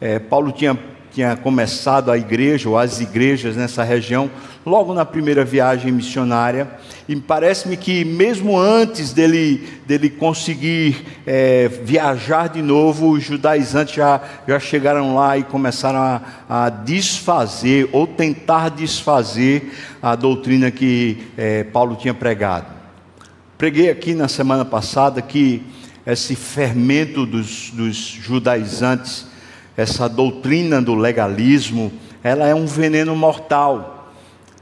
É, 0.00 0.20
Paulo 0.20 0.52
tinha, 0.52 0.78
tinha 1.12 1.34
começado 1.36 2.12
a 2.12 2.16
igreja, 2.16 2.68
ou 2.68 2.78
as 2.78 3.00
igrejas 3.00 3.56
nessa 3.56 3.82
região, 3.82 4.30
logo 4.64 4.94
na 4.94 5.04
primeira 5.04 5.44
viagem 5.44 5.90
missionária. 5.90 6.70
E 7.08 7.16
parece-me 7.16 7.76
que, 7.76 8.04
mesmo 8.04 8.56
antes 8.56 9.12
dele, 9.12 9.66
dele 9.86 10.08
conseguir 10.08 11.04
é, 11.26 11.66
viajar 11.82 12.48
de 12.48 12.62
novo, 12.62 13.10
os 13.10 13.24
judaizantes 13.24 13.96
já, 13.96 14.20
já 14.46 14.60
chegaram 14.60 15.16
lá 15.16 15.36
e 15.36 15.42
começaram 15.42 15.98
a, 15.98 16.20
a 16.48 16.68
desfazer, 16.68 17.88
ou 17.90 18.06
tentar 18.06 18.68
desfazer, 18.68 19.72
a 20.00 20.14
doutrina 20.14 20.70
que 20.70 21.26
é, 21.36 21.64
Paulo 21.64 21.96
tinha 21.96 22.14
pregado. 22.14 22.75
Preguei 23.58 23.88
aqui 23.88 24.12
na 24.12 24.28
semana 24.28 24.66
passada 24.66 25.22
que 25.22 25.62
esse 26.06 26.36
fermento 26.36 27.24
dos, 27.24 27.70
dos 27.70 27.96
judaizantes, 27.96 29.26
essa 29.74 30.10
doutrina 30.10 30.82
do 30.82 30.94
legalismo, 30.94 31.90
ela 32.22 32.46
é 32.46 32.54
um 32.54 32.66
veneno 32.66 33.16
mortal. 33.16 34.12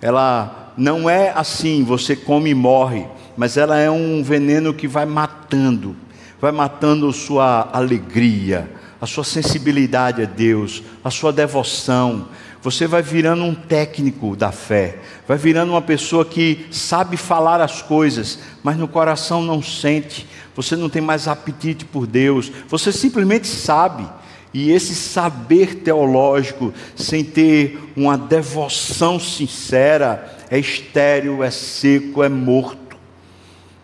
Ela 0.01 0.73
não 0.77 1.11
é 1.11 1.33
assim, 1.35 1.83
você 1.83 2.15
come 2.15 2.51
e 2.51 2.55
morre, 2.55 3.05
mas 3.37 3.57
ela 3.57 3.77
é 3.77 3.91
um 3.91 4.23
veneno 4.23 4.73
que 4.73 4.87
vai 4.87 5.05
matando, 5.05 5.97
vai 6.41 6.53
matando 6.53 7.13
sua 7.13 7.69
alegria, 7.73 8.71
a 9.01 9.07
sua 9.07 9.25
sensibilidade 9.25 10.23
a 10.23 10.27
Deus, 10.27 10.85
a 11.03 11.11
sua 11.11 11.33
devoção, 11.33 12.29
você 12.64 12.87
vai 12.87 13.02
virando 13.02 13.44
um 13.44 13.54
técnico 13.54 14.35
da 14.35 14.50
fé, 14.50 14.97
vai 15.28 15.37
virando 15.37 15.73
uma 15.73 15.83
pessoa 15.83 16.25
que 16.25 16.66
sabe 16.71 17.14
falar 17.18 17.61
as 17.61 17.83
coisas, 17.83 18.38
mas 18.62 18.78
no 18.78 18.88
coração 18.88 19.42
não 19.42 19.62
sente, 19.62 20.26
você 20.56 20.75
não 20.75 20.88
tem 20.88 21.02
mais 21.02 21.28
apetite 21.28 21.85
por 21.85 22.06
Deus, 22.06 22.50
você 22.66 22.90
simplesmente 22.90 23.47
sabe. 23.47 24.09
E 24.54 24.71
esse 24.71 24.94
saber 24.94 25.75
teológico, 25.75 26.73
sem 26.97 27.23
ter 27.23 27.78
uma 27.94 28.16
devoção 28.16 29.21
sincera, 29.21 30.35
é 30.49 30.59
estéril, 30.59 31.44
é 31.44 31.50
seco, 31.50 32.23
é 32.23 32.30
morto. 32.30 32.97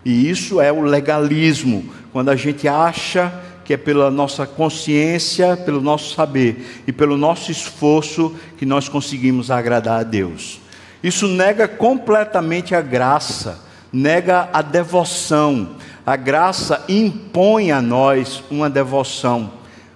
E 0.03 0.31
isso 0.31 0.59
é 0.59 0.73
o 0.73 0.81
legalismo, 0.81 1.85
quando 2.15 2.31
a 2.31 2.37
gente 2.37 2.67
acha 2.67 3.31
que 3.71 3.75
é 3.75 3.77
pela 3.77 4.11
nossa 4.11 4.49
consciência, 4.49 5.57
pelo 5.57 5.81
nosso 5.81 6.13
saber 6.17 6.83
e 6.89 6.93
pelo 6.93 7.17
nosso 7.17 7.53
esforço 7.53 8.35
que 8.59 8.67
nós 8.67 8.89
conseguimos 8.89 9.49
agradar 9.49 10.01
a 10.01 10.03
Deus. 10.03 10.61
Isso 11.01 11.29
nega 11.29 11.69
completamente 11.69 12.75
a 12.75 12.81
graça, 12.81 13.65
nega 13.93 14.49
a 14.53 14.61
devoção. 14.61 15.77
A 16.05 16.17
graça 16.17 16.85
impõe 16.89 17.71
a 17.71 17.81
nós 17.81 18.43
uma 18.51 18.69
devoção, 18.69 19.53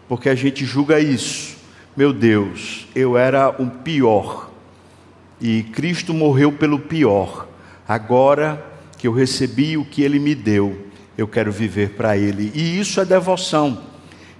porque 0.09 0.29
a 0.29 0.37
gente 0.37 0.65
julga 0.65 1.01
isso. 1.01 1.57
Meu 1.97 2.13
Deus, 2.13 2.87
eu 2.95 3.19
era 3.19 3.61
o 3.61 3.69
pior 3.69 4.51
e 5.41 5.65
Cristo 5.65 6.15
morreu 6.15 6.53
pelo 6.53 6.79
pior. 6.79 7.49
Agora 7.89 8.65
que 8.99 9.09
eu 9.09 9.13
recebi 9.13 9.77
o 9.77 9.85
que 9.85 10.01
ele 10.01 10.21
me 10.21 10.37
deu, 10.37 10.87
eu 11.17 11.29
quero 11.29 11.53
viver 11.53 11.91
para 11.91 12.17
Ele. 12.17 12.51
E 12.55 12.79
isso 12.79 13.01
é 13.01 13.05
devoção. 13.05 13.79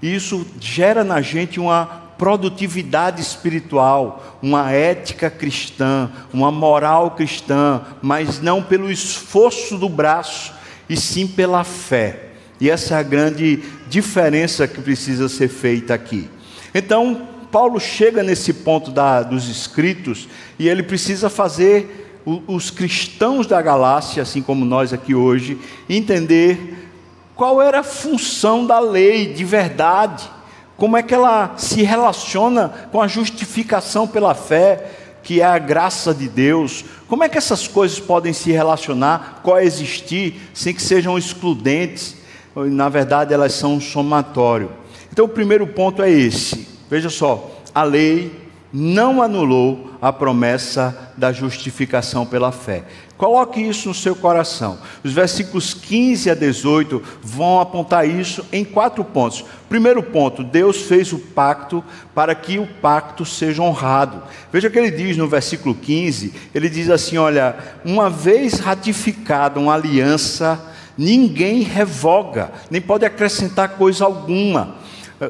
Isso 0.03 0.47
gera 0.61 1.03
na 1.03 1.21
gente 1.21 1.59
uma 1.59 2.05
produtividade 2.19 3.21
espiritual, 3.21 4.39
uma 4.43 4.71
ética 4.71 5.31
cristã, 5.31 6.11
uma 6.33 6.51
moral 6.51 7.13
cristã, 7.13 7.83
mas 8.01 8.41
não 8.41 8.63
pelo 8.63 8.91
esforço 8.91 9.77
do 9.77 9.89
braço, 9.89 10.53
e 10.89 10.97
sim 10.97 11.27
pela 11.27 11.65
fé. 11.65 12.31
E 12.61 12.71
essa 12.71 12.95
é 12.95 12.99
a 12.99 13.03
grande 13.03 13.63
diferença 13.89 14.69
que 14.69 14.81
precisa 14.81 15.29
ser 15.29 15.49
feita 15.49 15.95
aqui. 15.95 16.29
Então, 16.75 17.29
Paulo 17.51 17.79
chega 17.79 18.23
nesse 18.23 18.53
ponto 18.53 18.91
da, 18.91 19.23
dos 19.23 19.49
escritos 19.49 20.29
e 20.59 20.69
ele 20.69 20.83
precisa 20.83 21.31
fazer 21.31 22.04
os 22.27 22.71
cristãos 22.71 23.47
da 23.47 23.61
Galácia, 23.61 24.23
assim 24.23 24.41
como 24.41 24.65
nós 24.65 24.93
aqui 24.93 25.15
hoje, 25.15 25.59
entender 25.89 26.91
qual 27.35 27.61
era 27.61 27.81
a 27.81 27.85
função 27.85 28.67
da 28.67 28.79
lei 28.79 29.33
de 29.33 29.45
verdade, 29.45 30.31
como 30.77 30.97
é 30.97 31.03
que 31.03 31.15
ela 31.15 31.55
se 31.57 31.83
relaciona 31.83 32.69
com 32.91 33.01
a 33.01 33.09
justificação 33.09 34.07
pela 34.07 34.35
fé, 34.35 34.91
que 35.23 35.41
é 35.41 35.45
a 35.45 35.59
graça 35.59 36.15
de 36.15 36.29
Deus, 36.29 36.85
como 37.09 37.25
é 37.25 37.29
que 37.29 37.39
essas 37.39 37.69
coisas 37.69 38.01
podem 38.01 38.33
se 38.33 38.53
relacionar, 38.53 39.41
coexistir, 39.43 40.35
sem 40.53 40.75
que 40.75 40.83
sejam 40.83 41.19
excludentes, 41.19 42.17
na 42.55 42.89
verdade 42.89 43.35
elas 43.35 43.53
são 43.53 43.75
um 43.75 43.81
somatório. 43.81 44.71
Então 45.13 45.25
o 45.25 45.29
primeiro 45.29 45.67
ponto 45.67 46.03
é 46.03 46.11
esse, 46.11 46.69
veja 46.91 47.11
só, 47.11 47.51
a 47.75 47.83
lei 47.83 48.44
não 48.77 49.23
anulou 49.23 49.93
a 50.03 50.13
promessa 50.13 51.13
da 51.17 51.33
justificação 51.33 52.27
pela 52.27 52.51
fé. 52.51 52.83
Coloque 53.17 53.61
isso 53.61 53.87
no 53.87 53.95
seu 53.95 54.17
coração. 54.17 54.81
Os 55.05 55.13
versículos 55.13 55.73
15 55.73 56.29
a 56.29 56.35
18 56.35 57.01
vão 57.23 57.61
apontar 57.61 58.09
isso 58.09 58.45
em 58.53 58.65
quatro 58.65 59.05
pontos. 59.05 59.45
Primeiro 59.69 60.03
ponto, 60.03 60.43
Deus 60.43 60.83
fez 60.83 61.13
o 61.13 61.21
pacto 61.21 61.85
para 62.13 62.35
que 62.35 62.59
o 62.59 62.67
pacto 62.67 63.25
seja 63.25 63.63
honrado. 63.63 64.21
Veja 64.53 64.67
o 64.67 64.71
que 64.73 64.79
ele 64.81 64.91
diz 64.91 65.17
no 65.17 65.29
versículo 65.29 65.73
15: 65.77 66.35
ele 66.53 66.69
diz 66.69 66.91
assim: 66.91 67.17
Olha, 67.17 67.55
uma 67.85 68.11
vez 68.11 68.59
ratificada 68.59 69.61
uma 69.61 69.75
aliança, 69.75 70.61
ninguém 70.99 71.63
revoga, 71.63 72.51
nem 72.69 72.81
pode 72.81 73.07
acrescentar 73.07 73.77
coisa 73.77 74.05
alguma. 74.05 74.75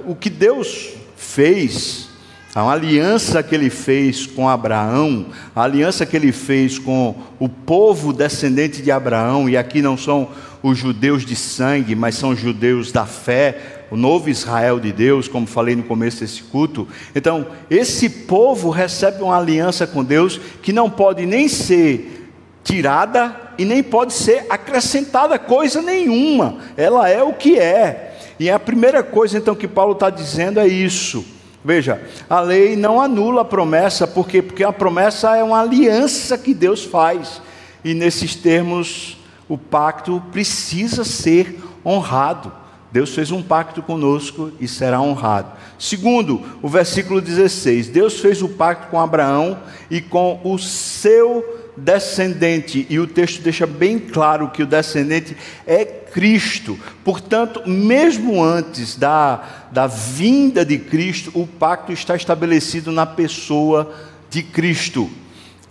O 0.07 0.15
que 0.15 0.31
Deus 0.31 0.95
fez 1.15 2.14
a 2.55 2.71
aliança 2.71 3.43
que 3.43 3.53
ele 3.53 3.69
fez 3.69 4.29
com 4.29 4.49
Abraão, 4.49 5.27
a 5.57 5.63
aliança 5.65 6.07
que 6.07 6.17
ele 6.17 6.31
fez 6.31 6.79
com 6.79 7.17
o 7.41 7.49
povo 7.49 8.13
descendente 8.13 8.81
de 8.81 8.93
Abraão, 8.93 9.49
e 9.49 9.57
aqui 9.57 9.83
não 9.83 9.97
são 9.97 10.29
os 10.63 10.79
judeus 10.79 11.27
de 11.27 11.35
sangue, 11.35 11.97
mas 11.97 12.15
são 12.15 12.31
os 12.31 12.39
judeus 12.39 12.93
da 12.93 13.07
fé, 13.07 13.87
o 13.91 13.97
novo 13.97 14.31
Israel 14.31 14.79
de 14.79 14.93
Deus, 14.93 15.27
como 15.27 15.49
falei 15.49 15.75
no 15.75 15.83
começo 15.83 16.21
desse 16.21 16.45
culto. 16.45 16.87
Então, 17.13 17.45
esse 17.69 18.09
povo 18.09 18.71
recebe 18.71 19.23
uma 19.23 19.37
aliança 19.37 19.85
com 19.85 20.05
Deus 20.05 20.41
que 20.63 20.73
não 20.73 20.89
pode 20.89 21.27
nem 21.27 21.49
ser 21.49 22.31
tirada 22.63 23.35
e 23.59 23.65
nem 23.65 23.83
pode 23.83 24.13
ser 24.13 24.47
acrescentada 24.49 25.41
coisa 25.41 25.83
nenhuma, 25.83 26.59
ela 26.77 27.09
é 27.09 27.23
o 27.23 27.33
que 27.33 27.59
é. 27.59 28.17
E 28.39 28.49
a 28.49 28.61
primeira 28.61 29.03
coisa 29.03 29.39
então 29.39 29.57
que 29.57 29.67
Paulo 29.67 29.93
está 29.95 30.09
dizendo 30.09 30.61
é 30.61 30.69
isso 30.69 31.34
Veja, 31.65 32.03
a 32.29 32.41
lei 32.41 32.77
não 32.77 33.01
anula 33.01 33.41
a 33.41 33.45
promessa, 33.45 34.07
por 34.07 34.29
quê? 34.29 34.43
Porque 34.43 34.63
a 34.63 34.73
promessa 34.73 35.35
é 35.35 35.43
uma 35.43 35.63
aliança 35.63 36.37
que 36.37 36.53
Deus 36.53 36.85
faz. 36.85 37.41
E 37.83 37.95
nesses 37.95 38.35
termos, 38.35 39.17
o 39.49 39.57
pacto 39.57 40.23
precisa 40.31 41.05
ser 41.05 41.59
honrado. 41.85 42.53
Deus 42.93 43.15
fez 43.15 43.33
um 43.33 43.43
pacto 43.43 43.83
conosco 43.83 44.53
e 44.61 44.69
será 44.69 45.01
honrado. 45.01 45.53
Segundo, 45.79 46.43
o 46.63 46.69
versículo 46.69 47.21
16: 47.21 47.89
Deus 47.89 48.21
fez 48.21 48.43
o 48.43 48.49
pacto 48.49 48.89
com 48.89 49.01
Abraão 49.01 49.59
e 49.91 50.01
com 50.03 50.41
o 50.45 50.59
seu 50.59 51.64
descendente, 51.77 52.87
e 52.89 52.99
o 52.99 53.07
texto 53.07 53.43
deixa 53.43 53.67
bem 53.67 53.99
claro 53.99 54.51
que 54.51 54.63
o 54.63 54.67
descendente 54.67 55.37
é 55.67 55.85
Cristo. 55.85 56.79
Portanto, 57.03 57.63
mesmo 57.69 58.43
antes 58.43 58.97
da, 58.97 59.69
da 59.73 59.87
vinda 59.87 60.65
de 60.65 60.79
Cristo, 60.79 61.33
o 61.35 61.47
pacto 61.47 61.93
está 61.93 62.15
estabelecido 62.15 62.93
na 62.93 63.05
pessoa 63.05 63.93
de 64.31 64.43
Cristo. 64.43 65.11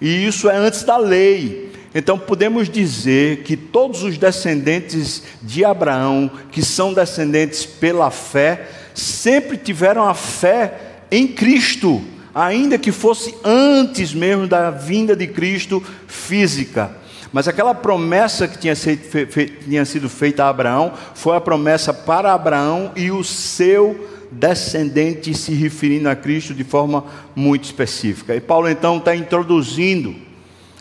E 0.02 0.26
isso 0.26 0.50
é 0.50 0.58
antes 0.58 0.84
da 0.84 0.98
lei. 0.98 1.72
Então 1.96 2.18
podemos 2.18 2.70
dizer 2.70 3.44
que 3.44 3.56
todos 3.56 4.04
os 4.04 4.18
descendentes 4.18 5.24
de 5.42 5.64
Abraão, 5.64 6.30
que 6.52 6.64
são 6.64 6.94
descendentes 6.94 7.66
pela 7.66 8.10
fé, 8.10 8.68
sempre 8.94 9.58
tiveram 9.58 10.04
a 10.04 10.14
fé 10.14 10.80
em 11.12 11.28
Cristo 11.28 12.04
ainda 12.34 12.80
que 12.80 12.92
fosse 12.92 13.36
antes 13.44 14.14
mesmo 14.14 14.48
da 14.48 14.72
vinda 14.72 15.16
de 15.16 15.28
Cristo 15.28 15.84
física. 16.08 16.98
Mas 17.32 17.48
aquela 17.48 17.74
promessa 17.74 18.48
que 18.48 18.58
tinha, 18.58 19.86
sido 19.86 20.10
feita 20.10 20.44
a 20.44 20.50
Abraão 20.50 20.94
foi 21.16 21.36
a 21.36 21.42
promessa 21.42 21.94
para 21.94 22.34
Abraão 22.34 22.92
e 22.96 23.12
o 23.12 23.24
seu 23.24 24.10
descendente, 24.32 25.34
se 25.34 25.54
referindo 25.54 26.10
a 26.10 26.16
Cristo 26.16 26.54
de 26.54 26.64
forma 26.64 27.06
muito 27.36 27.66
específica. 27.66 28.36
E 28.36 28.42
Paulo 28.42 28.70
então 28.70 28.98
está 28.98 29.16
introduzindo 29.16 30.16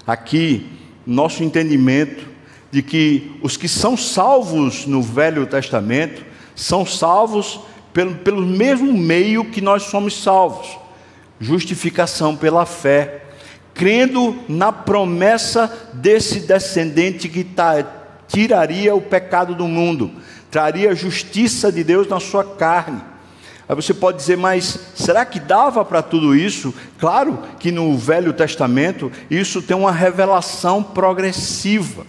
aqui 0.06 0.66
nosso 1.06 1.42
entendimento 1.42 2.26
de 2.70 2.82
que 2.82 3.32
os 3.42 3.56
que 3.56 3.68
são 3.68 3.96
salvos 3.96 4.86
no 4.86 5.02
Velho 5.02 5.46
Testamento 5.46 6.22
são 6.54 6.86
salvos 6.86 7.60
pelo, 7.92 8.14
pelo 8.16 8.42
mesmo 8.42 8.92
meio 8.92 9.44
que 9.46 9.60
nós 9.60 9.84
somos 9.84 10.22
salvos 10.22 10.81
justificação 11.42 12.36
pela 12.36 12.64
fé, 12.64 13.24
crendo 13.74 14.38
na 14.48 14.70
promessa 14.70 15.90
desse 15.92 16.40
descendente 16.40 17.28
que 17.28 17.44
tiraria 18.28 18.94
o 18.94 19.00
pecado 19.00 19.54
do 19.54 19.66
mundo, 19.66 20.12
traria 20.50 20.92
a 20.92 20.94
justiça 20.94 21.72
de 21.72 21.82
Deus 21.82 22.06
na 22.06 22.20
sua 22.20 22.44
carne. 22.44 23.02
Aí 23.68 23.74
você 23.74 23.92
pode 23.92 24.18
dizer, 24.18 24.36
mas 24.36 24.78
será 24.94 25.24
que 25.24 25.40
dava 25.40 25.84
para 25.84 26.00
tudo 26.00 26.34
isso? 26.34 26.72
Claro 26.98 27.38
que 27.58 27.72
no 27.72 27.96
Velho 27.96 28.32
Testamento 28.32 29.10
isso 29.30 29.60
tem 29.60 29.76
uma 29.76 29.92
revelação 29.92 30.82
progressiva. 30.82 32.06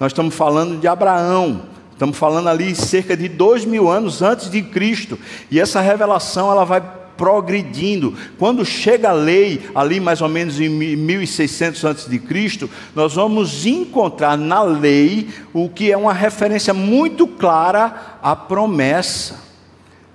Nós 0.00 0.10
estamos 0.10 0.34
falando 0.34 0.80
de 0.80 0.88
Abraão, 0.88 1.66
estamos 1.92 2.16
falando 2.16 2.48
ali 2.48 2.74
cerca 2.74 3.16
de 3.16 3.28
dois 3.28 3.64
mil 3.64 3.88
anos 3.88 4.22
antes 4.22 4.50
de 4.50 4.60
Cristo, 4.62 5.16
e 5.50 5.60
essa 5.60 5.80
revelação 5.80 6.50
ela 6.50 6.64
vai 6.64 6.82
progredindo. 7.22 8.14
Quando 8.36 8.64
chega 8.64 9.10
a 9.10 9.12
lei, 9.12 9.60
ali 9.76 10.00
mais 10.00 10.20
ou 10.20 10.28
menos 10.28 10.58
em 10.58 10.68
1600 10.68 11.84
antes 11.84 12.08
de 12.08 12.18
Cristo, 12.18 12.68
nós 12.96 13.14
vamos 13.14 13.64
encontrar 13.64 14.36
na 14.36 14.60
lei 14.64 15.28
o 15.52 15.68
que 15.68 15.92
é 15.92 15.96
uma 15.96 16.12
referência 16.12 16.74
muito 16.74 17.28
clara 17.28 18.18
à 18.20 18.34
promessa. 18.34 19.36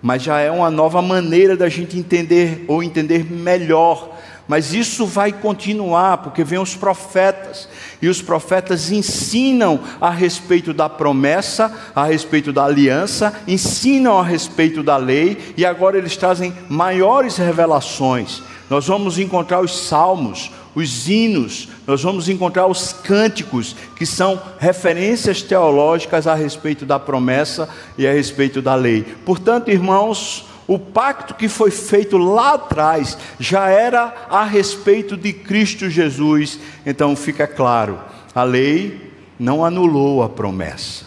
Mas 0.02 0.22
já 0.22 0.42
é 0.42 0.52
uma 0.52 0.70
nova 0.70 1.02
maneira 1.02 1.56
da 1.56 1.70
gente 1.70 1.98
entender 1.98 2.66
ou 2.68 2.84
entender 2.84 3.24
melhor 3.24 4.14
mas 4.48 4.74
isso 4.74 5.06
vai 5.06 5.32
continuar, 5.34 6.20
porque 6.20 6.44
vem 6.44 6.60
os 6.60 6.76
profetas, 6.76 7.68
e 8.02 8.08
os 8.08 8.22
profetas 8.22 8.92
ensinam 8.92 9.80
a 10.00 10.10
respeito 10.10 10.74
da 10.74 10.88
promessa, 10.88 11.74
a 11.96 12.06
respeito 12.06 12.54
da 12.54 12.64
aliança, 12.64 13.34
ensinam 13.48 14.18
a 14.18 14.24
respeito 14.24 14.82
da 14.82 14.98
lei, 14.98 15.54
e 15.58 15.66
agora 15.66 15.98
eles 15.98 16.16
trazem 16.16 16.54
maiores 16.70 17.38
revelações. 17.38 18.42
Nós 18.70 18.88
vamos 18.88 19.20
encontrar 19.20 19.62
os 19.62 19.88
salmos, 19.88 20.52
os 20.76 21.10
hinos, 21.10 21.70
nós 21.88 22.04
vamos 22.04 22.30
encontrar 22.30 22.68
os 22.68 22.94
cânticos, 22.94 23.76
que 23.96 24.06
são 24.06 24.40
referências 24.60 25.42
teológicas 25.42 26.28
a 26.28 26.36
respeito 26.36 26.86
da 26.86 27.00
promessa 27.00 27.68
e 27.98 28.06
a 28.06 28.14
respeito 28.14 28.62
da 28.62 28.76
lei. 28.76 29.04
Portanto, 29.26 29.72
irmãos, 29.72 30.47
o 30.68 30.78
pacto 30.78 31.34
que 31.34 31.48
foi 31.48 31.72
feito 31.72 32.18
lá 32.18 32.56
atrás 32.56 33.18
já 33.40 33.70
era 33.70 34.14
a 34.30 34.44
respeito 34.44 35.16
de 35.16 35.32
Cristo 35.32 35.90
Jesus. 35.90 36.60
Então 36.86 37.16
fica 37.16 37.48
claro, 37.48 37.98
a 38.36 38.44
lei 38.44 39.14
não 39.40 39.64
anulou 39.64 40.22
a 40.22 40.28
promessa. 40.28 41.06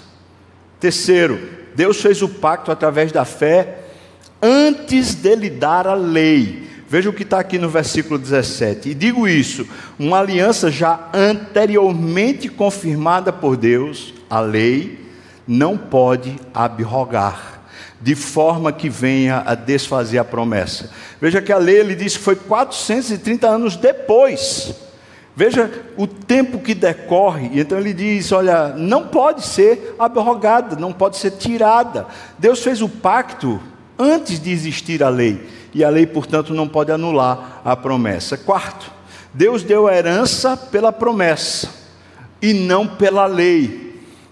Terceiro, 0.81 1.38
Deus 1.75 2.00
fez 2.00 2.23
o 2.23 2.29
pacto 2.29 2.73
através 2.73 3.12
da 3.12 3.26
fé 3.26 3.81
antes 4.40 5.14
dele 5.14 5.50
dar 5.50 5.87
a 5.87 5.95
lei. 5.95 6.69
Veja 6.88 7.11
o 7.11 7.12
que 7.12 7.23
está 7.23 7.38
aqui 7.38 7.59
no 7.59 7.69
versículo 7.69 8.19
17. 8.19 8.88
E 8.88 8.95
digo 8.95 9.29
isso: 9.29 9.69
uma 9.99 10.19
aliança 10.21 10.71
já 10.71 11.11
anteriormente 11.12 12.49
confirmada 12.49 13.31
por 13.31 13.59
Deus, 13.59 14.14
a 14.29 14.40
lei, 14.40 14.99
não 15.47 15.76
pode 15.76 16.35
abrogar 16.55 17.50
de 18.00 18.14
forma 18.14 18.73
que 18.73 18.88
venha 18.88 19.42
a 19.45 19.54
desfazer 19.54 20.19
a 20.19 20.25
promessa. 20.25 20.90
Veja 21.21 21.42
que 21.42 21.52
a 21.52 21.59
lei 21.59 21.76
ele 21.76 21.95
diz 21.95 22.16
que 22.16 22.23
foi 22.23 22.37
430 22.37 23.47
anos 23.47 23.76
depois. 23.76 24.75
Veja 25.37 25.71
o 25.97 26.07
tempo 26.07 26.59
que 26.59 26.75
decorre, 26.75 27.50
então 27.54 27.78
ele 27.78 27.95
diz: 27.95 28.33
olha, 28.33 28.69
não 28.69 29.07
pode 29.07 29.47
ser 29.47 29.95
abrogada, 29.99 30.76
não 30.76 30.92
pode 30.92 31.16
ser 31.16 31.33
tirada. 31.33 32.07
Deus 32.38 32.62
fez 32.62 32.83
o 32.83 32.88
pacto 32.88 33.61
antes 33.99 34.40
de 34.40 34.50
existir 34.50 35.02
a 35.02 35.09
lei, 35.09 35.47
e 35.73 35.85
a 35.85 35.88
lei, 35.88 36.07
portanto, 36.07 36.52
não 36.52 36.66
pode 36.66 36.90
anular 36.90 37.61
a 37.64 37.76
promessa. 37.76 38.37
Quarto, 38.37 38.90
Deus 39.33 39.62
deu 39.62 39.87
a 39.87 39.95
herança 39.95 40.57
pela 40.57 40.92
promessa 40.92 41.69
e 42.42 42.52
não 42.52 42.87
pela 42.87 43.26
lei. 43.26 43.89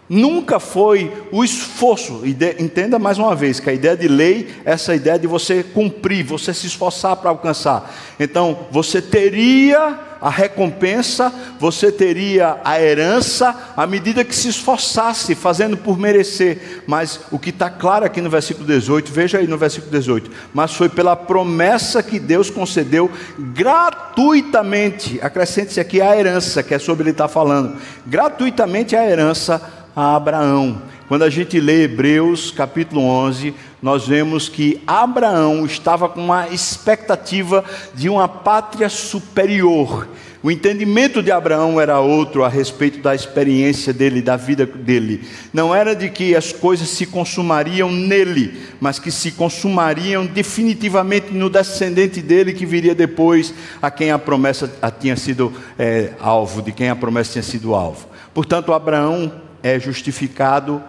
Nunca 0.08 0.58
foi 0.58 1.12
o 1.30 1.44
esforço, 1.44 2.22
entenda 2.58 2.98
mais 2.98 3.18
uma 3.18 3.34
vez 3.34 3.60
que 3.60 3.68
a 3.68 3.74
ideia 3.74 3.94
de 3.94 4.08
lei 4.08 4.48
é 4.64 4.72
essa 4.72 4.94
ideia 4.94 5.18
de 5.18 5.26
você 5.26 5.62
cumprir, 5.62 6.24
você 6.24 6.54
se 6.54 6.66
esforçar 6.66 7.16
para 7.16 7.28
alcançar. 7.28 7.94
Então, 8.18 8.66
você 8.70 9.02
teria 9.02 10.08
a 10.20 10.30
recompensa, 10.30 11.32
você 11.60 11.92
teria 11.92 12.58
a 12.64 12.80
herança 12.80 13.54
à 13.76 13.86
medida 13.86 14.24
que 14.24 14.34
se 14.34 14.48
esforçasse, 14.48 15.34
fazendo 15.34 15.76
por 15.76 15.98
merecer. 15.98 16.82
Mas 16.86 17.20
o 17.30 17.38
que 17.38 17.50
está 17.50 17.70
claro 17.70 18.04
aqui 18.04 18.20
no 18.20 18.30
versículo 18.30 18.66
18, 18.66 19.12
veja 19.12 19.38
aí 19.38 19.46
no 19.46 19.58
versículo 19.58 19.90
18: 19.92 20.30
Mas 20.52 20.74
foi 20.74 20.88
pela 20.88 21.14
promessa 21.14 22.02
que 22.02 22.18
Deus 22.18 22.50
concedeu 22.50 23.10
gratuitamente, 23.38 25.20
acrescente-se 25.22 25.80
aqui 25.80 26.00
a 26.00 26.16
herança, 26.16 26.62
que 26.62 26.74
é 26.74 26.78
sobre 26.78 27.04
ele 27.04 27.10
estar 27.10 27.28
falando, 27.28 27.76
gratuitamente 28.06 28.96
a 28.96 29.08
herança 29.08 29.60
a 29.94 30.16
Abraão. 30.16 30.82
Quando 31.08 31.22
a 31.22 31.30
gente 31.30 31.58
lê 31.58 31.84
Hebreus 31.84 32.50
capítulo 32.50 33.02
11, 33.02 33.54
nós 33.80 34.06
vemos 34.06 34.48
que 34.48 34.82
Abraão 34.86 35.64
estava 35.64 36.08
com 36.08 36.20
uma 36.20 36.48
expectativa 36.48 37.64
de 37.94 38.08
uma 38.08 38.28
pátria 38.28 38.88
superior. 38.88 40.06
O 40.40 40.50
entendimento 40.52 41.20
de 41.20 41.32
Abraão 41.32 41.80
era 41.80 41.98
outro 41.98 42.44
a 42.44 42.48
respeito 42.48 43.00
da 43.00 43.12
experiência 43.14 43.92
dele, 43.92 44.22
da 44.22 44.36
vida 44.36 44.64
dele. 44.64 45.26
Não 45.52 45.74
era 45.74 45.96
de 45.96 46.08
que 46.10 46.36
as 46.36 46.52
coisas 46.52 46.88
se 46.90 47.06
consumariam 47.06 47.90
nele, 47.90 48.56
mas 48.80 49.00
que 49.00 49.10
se 49.10 49.32
consumariam 49.32 50.26
definitivamente 50.26 51.32
no 51.32 51.50
descendente 51.50 52.20
dele 52.20 52.52
que 52.52 52.64
viria 52.64 52.94
depois, 52.94 53.52
a 53.82 53.90
quem 53.90 54.12
a 54.12 54.18
promessa 54.18 54.70
tinha 55.00 55.16
sido 55.16 55.52
é, 55.76 56.12
alvo, 56.20 56.62
de 56.62 56.70
quem 56.70 56.88
a 56.88 56.94
promessa 56.94 57.32
tinha 57.32 57.42
sido 57.42 57.74
alvo. 57.74 58.06
Portanto, 58.32 58.72
Abraão 58.72 59.47
é 59.62 59.78
justificado 59.78 60.82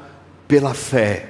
pela 0.47 0.73
fé. 0.73 1.25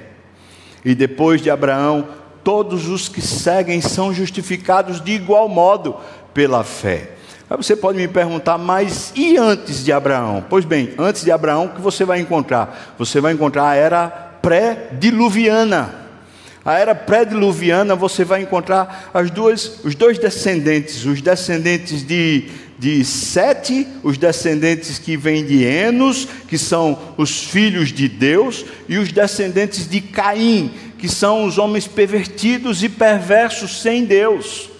E 0.84 0.94
depois 0.94 1.42
de 1.42 1.50
Abraão, 1.50 2.08
todos 2.42 2.88
os 2.88 3.08
que 3.08 3.20
seguem 3.20 3.80
são 3.80 4.12
justificados 4.12 5.00
de 5.00 5.12
igual 5.12 5.48
modo 5.48 5.96
pela 6.32 6.64
fé. 6.64 7.10
Aí 7.48 7.56
você 7.56 7.74
pode 7.74 7.98
me 7.98 8.06
perguntar, 8.06 8.56
mas 8.56 9.12
e 9.14 9.36
antes 9.36 9.84
de 9.84 9.92
Abraão? 9.92 10.44
Pois 10.48 10.64
bem, 10.64 10.94
antes 10.96 11.24
de 11.24 11.32
Abraão, 11.32 11.66
o 11.66 11.68
que 11.70 11.80
você 11.80 12.04
vai 12.04 12.20
encontrar? 12.20 12.94
Você 12.96 13.20
vai 13.20 13.32
encontrar 13.32 13.70
a 13.70 13.74
era 13.74 14.08
pré-diluviana. 14.40 15.94
A 16.64 16.78
era 16.78 16.94
pré-diluviana 16.94 17.96
você 17.96 18.24
vai 18.24 18.42
encontrar 18.42 19.10
as 19.12 19.30
duas, 19.30 19.80
os 19.84 19.94
dois 19.94 20.18
descendentes, 20.18 21.04
os 21.04 21.20
descendentes 21.20 22.06
de 22.06 22.48
de 22.80 23.04
Sete, 23.04 23.86
os 24.02 24.16
descendentes 24.16 24.98
que 24.98 25.14
vêm 25.14 25.44
de 25.44 25.62
Enos, 25.62 26.26
que 26.48 26.56
são 26.56 26.98
os 27.18 27.44
filhos 27.44 27.92
de 27.92 28.08
Deus, 28.08 28.64
e 28.88 28.96
os 28.96 29.12
descendentes 29.12 29.86
de 29.86 30.00
Caim, 30.00 30.72
que 30.98 31.06
são 31.06 31.44
os 31.44 31.58
homens 31.58 31.86
pervertidos 31.86 32.82
e 32.82 32.88
perversos 32.88 33.82
sem 33.82 34.06
Deus. 34.06 34.70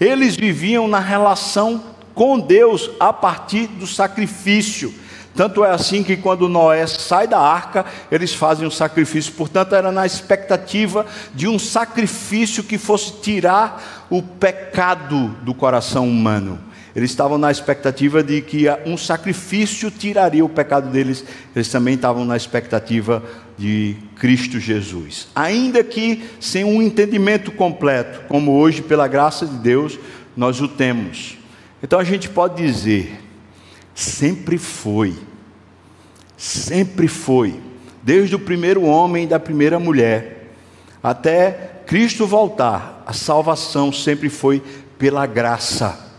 Eles 0.00 0.36
viviam 0.36 0.88
na 0.88 1.00
relação 1.00 1.84
com 2.14 2.38
Deus 2.40 2.90
a 2.98 3.12
partir 3.12 3.66
do 3.66 3.86
sacrifício. 3.86 4.94
Tanto 5.36 5.62
é 5.62 5.70
assim 5.70 6.02
que 6.02 6.16
quando 6.16 6.48
Noé 6.48 6.86
sai 6.86 7.28
da 7.28 7.38
arca, 7.38 7.84
eles 8.10 8.32
fazem 8.32 8.66
um 8.66 8.70
sacrifício. 8.70 9.34
Portanto, 9.34 9.74
era 9.74 9.92
na 9.92 10.06
expectativa 10.06 11.04
de 11.34 11.46
um 11.46 11.58
sacrifício 11.58 12.64
que 12.64 12.78
fosse 12.78 13.20
tirar 13.20 14.06
o 14.08 14.22
pecado 14.22 15.28
do 15.42 15.52
coração 15.52 16.08
humano. 16.08 16.69
Eles 16.94 17.10
estavam 17.10 17.38
na 17.38 17.50
expectativa 17.50 18.22
de 18.22 18.42
que 18.42 18.64
um 18.84 18.96
sacrifício 18.96 19.90
tiraria 19.90 20.44
o 20.44 20.48
pecado 20.48 20.90
deles. 20.90 21.24
Eles 21.54 21.68
também 21.68 21.94
estavam 21.94 22.24
na 22.24 22.36
expectativa 22.36 23.22
de 23.56 23.96
Cristo 24.16 24.58
Jesus. 24.58 25.28
Ainda 25.34 25.84
que 25.84 26.24
sem 26.40 26.64
um 26.64 26.82
entendimento 26.82 27.52
completo, 27.52 28.22
como 28.26 28.52
hoje, 28.52 28.82
pela 28.82 29.06
graça 29.06 29.46
de 29.46 29.56
Deus, 29.58 29.98
nós 30.36 30.60
o 30.60 30.66
temos. 30.66 31.38
Então 31.82 31.98
a 31.98 32.04
gente 32.04 32.28
pode 32.28 32.60
dizer: 32.60 33.20
sempre 33.94 34.58
foi, 34.58 35.16
sempre 36.36 37.06
foi, 37.06 37.60
desde 38.02 38.34
o 38.34 38.38
primeiro 38.38 38.82
homem 38.82 39.24
e 39.24 39.28
da 39.28 39.38
primeira 39.38 39.78
mulher, 39.78 40.48
até 41.00 41.82
Cristo 41.86 42.26
voltar, 42.26 43.04
a 43.06 43.12
salvação 43.12 43.92
sempre 43.92 44.28
foi 44.28 44.60
pela 44.98 45.24
graça 45.24 46.09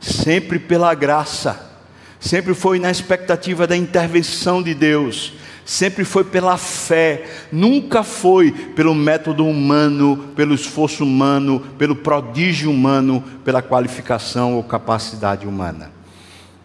sempre 0.00 0.58
pela 0.58 0.94
graça, 0.94 1.72
sempre 2.20 2.54
foi 2.54 2.78
na 2.78 2.90
expectativa 2.90 3.66
da 3.66 3.76
intervenção 3.76 4.62
de 4.62 4.74
Deus, 4.74 5.34
sempre 5.64 6.04
foi 6.04 6.24
pela 6.24 6.56
fé, 6.56 7.26
nunca 7.52 8.02
foi 8.02 8.50
pelo 8.50 8.94
método 8.94 9.46
humano, 9.46 10.30
pelo 10.34 10.54
esforço 10.54 11.04
humano, 11.04 11.60
pelo 11.76 11.94
prodígio 11.94 12.70
humano, 12.70 13.22
pela 13.44 13.60
qualificação 13.60 14.54
ou 14.54 14.62
capacidade 14.62 15.46
humana. 15.46 15.92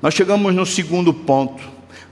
Nós 0.01 0.13
chegamos 0.13 0.53
no 0.53 0.65
segundo 0.65 1.13
ponto, 1.13 1.63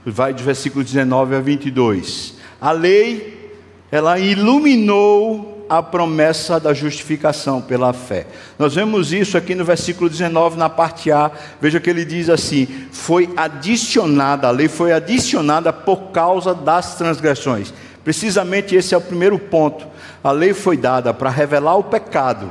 vai 0.04 0.34
do 0.34 0.42
versículo 0.42 0.84
19 0.84 1.34
a 1.34 1.40
22. 1.40 2.34
A 2.60 2.72
lei, 2.72 3.52
ela 3.90 4.18
iluminou 4.18 5.51
a 5.68 5.82
promessa 5.82 6.60
da 6.60 6.74
justificação 6.74 7.60
pela 7.60 7.92
fé. 7.92 8.26
Nós 8.58 8.74
vemos 8.74 9.12
isso 9.12 9.36
aqui 9.36 9.54
no 9.54 9.64
versículo 9.64 10.08
19, 10.08 10.56
na 10.56 10.68
parte 10.68 11.10
A. 11.10 11.30
Veja 11.60 11.80
que 11.80 11.88
ele 11.88 12.04
diz 12.04 12.28
assim: 12.28 12.66
foi 12.90 13.32
adicionada, 13.36 14.48
a 14.48 14.50
lei 14.50 14.68
foi 14.68 14.92
adicionada 14.92 15.72
por 15.72 16.10
causa 16.10 16.54
das 16.54 16.96
transgressões. 16.96 17.72
Precisamente 18.04 18.74
esse 18.74 18.94
é 18.94 18.98
o 18.98 19.02
primeiro 19.02 19.38
ponto. 19.38 19.86
A 20.22 20.30
lei 20.30 20.52
foi 20.52 20.76
dada 20.76 21.14
para 21.14 21.30
revelar 21.30 21.76
o 21.76 21.84
pecado, 21.84 22.50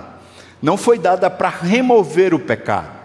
não 0.62 0.78
foi 0.78 0.98
dada 0.98 1.30
para 1.30 1.50
remover 1.50 2.34
o 2.34 2.40
pecado. 2.40 3.02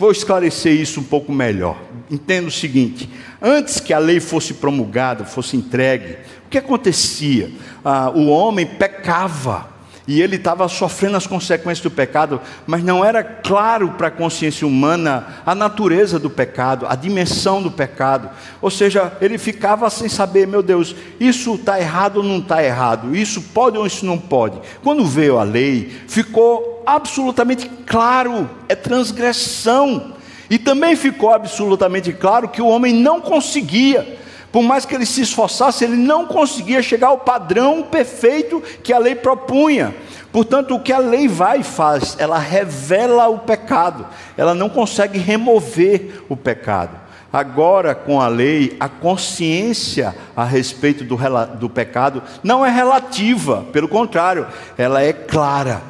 Vou 0.00 0.10
esclarecer 0.10 0.72
isso 0.72 0.98
um 0.98 1.04
pouco 1.04 1.30
melhor. 1.30 1.76
Entenda 2.10 2.48
o 2.48 2.50
seguinte: 2.50 3.06
antes 3.40 3.80
que 3.80 3.92
a 3.92 3.98
lei 3.98 4.18
fosse 4.18 4.54
promulgada, 4.54 5.26
fosse 5.26 5.58
entregue, 5.58 6.16
que 6.50 6.58
acontecia? 6.58 7.50
Ah, 7.84 8.10
o 8.14 8.28
homem 8.28 8.66
pecava 8.66 9.70
e 10.10 10.20
ele 10.20 10.34
estava 10.34 10.66
sofrendo 10.66 11.16
as 11.16 11.26
consequências 11.26 11.80
do 11.80 11.90
pecado, 11.90 12.40
mas 12.66 12.82
não 12.82 13.04
era 13.04 13.22
claro 13.22 13.90
para 13.90 14.08
a 14.08 14.10
consciência 14.10 14.66
humana 14.66 15.40
a 15.46 15.54
natureza 15.54 16.18
do 16.18 16.28
pecado, 16.28 16.84
a 16.88 16.96
dimensão 16.96 17.62
do 17.62 17.70
pecado. 17.70 18.28
Ou 18.60 18.70
seja, 18.72 19.12
ele 19.20 19.38
ficava 19.38 19.88
sem 19.88 20.08
saber, 20.08 20.48
meu 20.48 20.64
Deus, 20.64 20.96
isso 21.20 21.54
está 21.54 21.78
errado 21.78 22.16
ou 22.16 22.22
não 22.24 22.38
está 22.38 22.60
errado, 22.60 23.14
isso 23.14 23.40
pode 23.40 23.78
ou 23.78 23.86
isso 23.86 24.04
não 24.04 24.18
pode. 24.18 24.58
Quando 24.82 25.06
veio 25.06 25.38
a 25.38 25.44
lei, 25.44 25.88
ficou 26.08 26.82
absolutamente 26.84 27.70
claro, 27.86 28.50
é 28.68 28.74
transgressão. 28.74 30.14
E 30.50 30.58
também 30.58 30.96
ficou 30.96 31.32
absolutamente 31.32 32.12
claro 32.12 32.48
que 32.48 32.60
o 32.60 32.66
homem 32.66 32.92
não 32.92 33.20
conseguia 33.20 34.18
por 34.52 34.62
mais 34.62 34.84
que 34.84 34.94
ele 34.94 35.06
se 35.06 35.22
esforçasse, 35.22 35.84
ele 35.84 35.96
não 35.96 36.26
conseguia 36.26 36.82
chegar 36.82 37.08
ao 37.08 37.18
padrão 37.18 37.82
perfeito 37.82 38.62
que 38.82 38.92
a 38.92 38.98
lei 38.98 39.14
propunha. 39.14 39.94
Portanto, 40.32 40.74
o 40.74 40.80
que 40.80 40.92
a 40.92 40.98
lei 40.98 41.28
vai 41.28 41.60
e 41.60 41.64
faz, 41.64 42.16
ela 42.18 42.38
revela 42.38 43.28
o 43.28 43.38
pecado, 43.38 44.06
ela 44.36 44.54
não 44.54 44.68
consegue 44.68 45.18
remover 45.18 46.24
o 46.28 46.36
pecado. 46.36 46.98
Agora, 47.32 47.94
com 47.94 48.20
a 48.20 48.26
lei, 48.26 48.76
a 48.80 48.88
consciência 48.88 50.14
a 50.36 50.44
respeito 50.44 51.04
do, 51.04 51.16
do 51.58 51.70
pecado 51.70 52.22
não 52.42 52.66
é 52.66 52.70
relativa, 52.70 53.64
pelo 53.72 53.86
contrário, 53.86 54.48
ela 54.76 55.00
é 55.00 55.12
clara. 55.12 55.80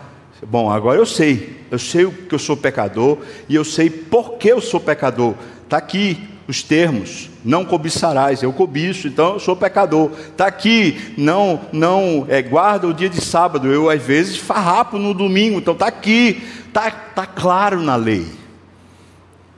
Bom, 0.47 0.71
agora 0.71 0.99
eu 0.99 1.07
sei, 1.07 1.65
eu 1.71 1.79
sei 1.79 2.07
que 2.11 2.35
eu 2.35 2.39
sou 2.39 2.57
pecador 2.57 3.19
e 3.49 3.55
eu 3.55 3.65
sei 3.65 3.89
por 3.89 4.35
que 4.35 4.49
eu 4.49 4.61
sou 4.61 4.81
pecador. 4.81 5.35
Está 5.65 5.79
aqui, 5.79 6.29
os 6.47 6.63
termos, 6.63 7.30
não 7.45 7.65
cobiçarás, 7.65 8.43
eu 8.43 8.53
cobiço, 8.53 9.09
então 9.09 9.35
eu 9.35 9.41
sou 9.41 9.57
pecador. 9.57 10.11
Está 10.31 10.47
aqui, 10.47 11.15
não, 11.17 11.61
não 11.73 12.27
é, 12.29 12.43
guarda 12.43 12.87
o 12.87 12.95
dia 12.95 13.09
de 13.09 13.21
sábado, 13.21 13.69
eu 13.69 13.89
às 13.89 14.03
vezes 14.03 14.37
farrapo 14.37 14.99
no 14.99 15.15
domingo, 15.15 15.59
então 15.59 15.75
está 15.75 15.87
aqui, 15.87 16.43
está 16.67 16.91
tá 16.91 17.27
claro 17.27 17.83
na 17.83 17.97
lei 17.97 18.27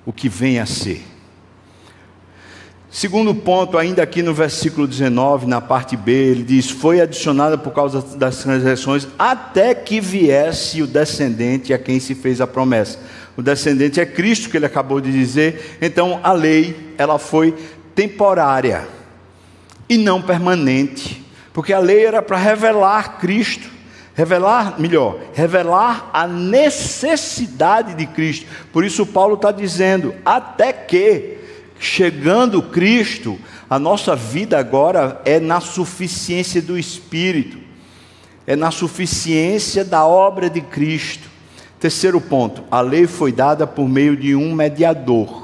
o 0.05 0.13
que 0.13 0.29
vem 0.29 0.59
a 0.59 0.67
ser. 0.67 1.05
Segundo 2.91 3.35
ponto, 3.35 3.79
ainda 3.79 4.03
aqui 4.03 4.23
no 4.23 4.35
versículo 4.35 4.87
19, 4.87 5.47
na 5.47 5.63
parte 5.63 5.97
B, 5.97 6.13
ele 6.13 6.43
diz: 6.43 6.69
Foi 6.69 7.01
adicionada 7.01 7.57
por 7.57 7.73
causa 7.73 8.03
das 8.19 8.43
transgressões, 8.43 9.09
até 9.19 9.75
que 9.75 9.99
viesse 9.99 10.83
o 10.83 10.87
descendente 10.87 11.73
a 11.73 11.79
quem 11.79 11.99
se 11.99 12.15
fez 12.15 12.39
a 12.39 12.47
promessa 12.47 12.99
o 13.37 13.43
descendente 13.43 14.01
é 14.01 14.05
Cristo, 14.07 14.51
que 14.51 14.57
ele 14.57 14.67
acabou 14.67 15.01
de 15.01 15.11
dizer. 15.11 15.79
Então 15.81 16.21
a 16.23 16.33
lei, 16.33 16.92
ela 17.03 17.19
foi 17.19 17.55
temporária 17.95 18.89
e 19.89 19.99
não 19.99 20.23
permanente, 20.23 21.23
porque 21.53 21.73
a 21.73 21.79
lei 21.79 22.07
era 22.07 22.23
para 22.23 22.39
revelar 22.39 23.19
Cristo, 23.19 23.69
revelar, 24.15 24.81
melhor, 24.81 25.19
revelar 25.35 26.09
a 26.13 26.27
necessidade 26.27 27.95
de 27.95 28.07
Cristo. 28.07 28.47
Por 28.73 28.85
isso 28.85 29.05
Paulo 29.05 29.35
está 29.35 29.51
dizendo, 29.51 30.15
até 30.25 30.73
que 30.73 31.39
chegando 31.79 32.63
Cristo, 32.63 33.39
a 33.69 33.79
nossa 33.79 34.15
vida 34.15 34.59
agora 34.59 35.21
é 35.25 35.41
na 35.41 35.61
suficiência 35.61 36.63
do 36.63 36.79
Espírito, 36.79 37.59
é 38.47 38.55
na 38.55 38.71
suficiência 38.71 39.85
da 39.85 40.07
obra 40.07 40.49
de 40.49 40.61
Cristo. 40.61 41.29
Terceiro 41.81 42.21
ponto, 42.21 42.63
a 42.71 42.81
lei 42.81 43.09
foi 43.09 43.33
dada 43.33 43.67
por 43.67 43.89
meio 43.89 44.17
de 44.17 44.37
um 44.37 44.55
mediador 44.55 45.42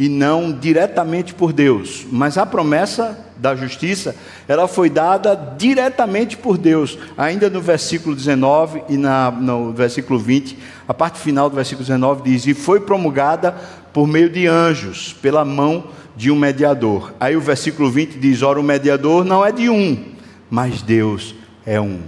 e 0.00 0.08
não 0.08 0.50
diretamente 0.50 1.34
por 1.34 1.52
Deus, 1.52 2.06
mas 2.10 2.38
a 2.38 2.46
promessa 2.46 3.18
da 3.36 3.54
justiça, 3.54 4.16
ela 4.48 4.66
foi 4.66 4.88
dada 4.88 5.34
diretamente 5.58 6.38
por 6.38 6.56
Deus, 6.56 6.96
ainda 7.18 7.50
no 7.50 7.60
versículo 7.60 8.16
19 8.16 8.82
e 8.88 8.96
na, 8.96 9.30
no 9.30 9.74
versículo 9.74 10.18
20, 10.18 10.56
a 10.88 10.94
parte 10.94 11.18
final 11.18 11.50
do 11.50 11.56
versículo 11.56 11.84
19 11.84 12.22
diz: 12.22 12.46
E 12.46 12.54
foi 12.54 12.80
promulgada 12.80 13.54
por 13.92 14.08
meio 14.08 14.30
de 14.30 14.46
anjos, 14.46 15.12
pela 15.20 15.44
mão 15.44 15.88
de 16.16 16.30
um 16.30 16.36
mediador. 16.36 17.12
Aí 17.20 17.36
o 17.36 17.40
versículo 17.42 17.90
20 17.90 18.18
diz: 18.18 18.40
Ora, 18.40 18.58
o 18.58 18.64
mediador 18.64 19.22
não 19.22 19.44
é 19.44 19.52
de 19.52 19.68
um, 19.68 20.02
mas 20.48 20.80
Deus 20.80 21.34
é 21.66 21.78
um. 21.78 22.00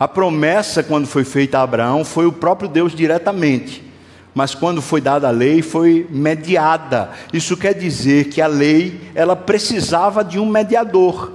A 0.00 0.08
promessa, 0.08 0.82
quando 0.82 1.06
foi 1.06 1.24
feita 1.24 1.58
a 1.58 1.62
Abraão, 1.62 2.06
foi 2.06 2.24
o 2.24 2.32
próprio 2.32 2.70
Deus 2.70 2.94
diretamente. 2.94 3.84
Mas 4.34 4.54
quando 4.54 4.82
foi 4.82 5.00
dada 5.00 5.28
a 5.28 5.30
lei, 5.30 5.62
foi 5.62 6.06
mediada. 6.10 7.10
Isso 7.32 7.56
quer 7.56 7.72
dizer 7.74 8.24
que 8.24 8.42
a 8.42 8.46
lei, 8.48 9.00
ela 9.14 9.36
precisava 9.36 10.24
de 10.24 10.38
um 10.38 10.46
mediador 10.46 11.32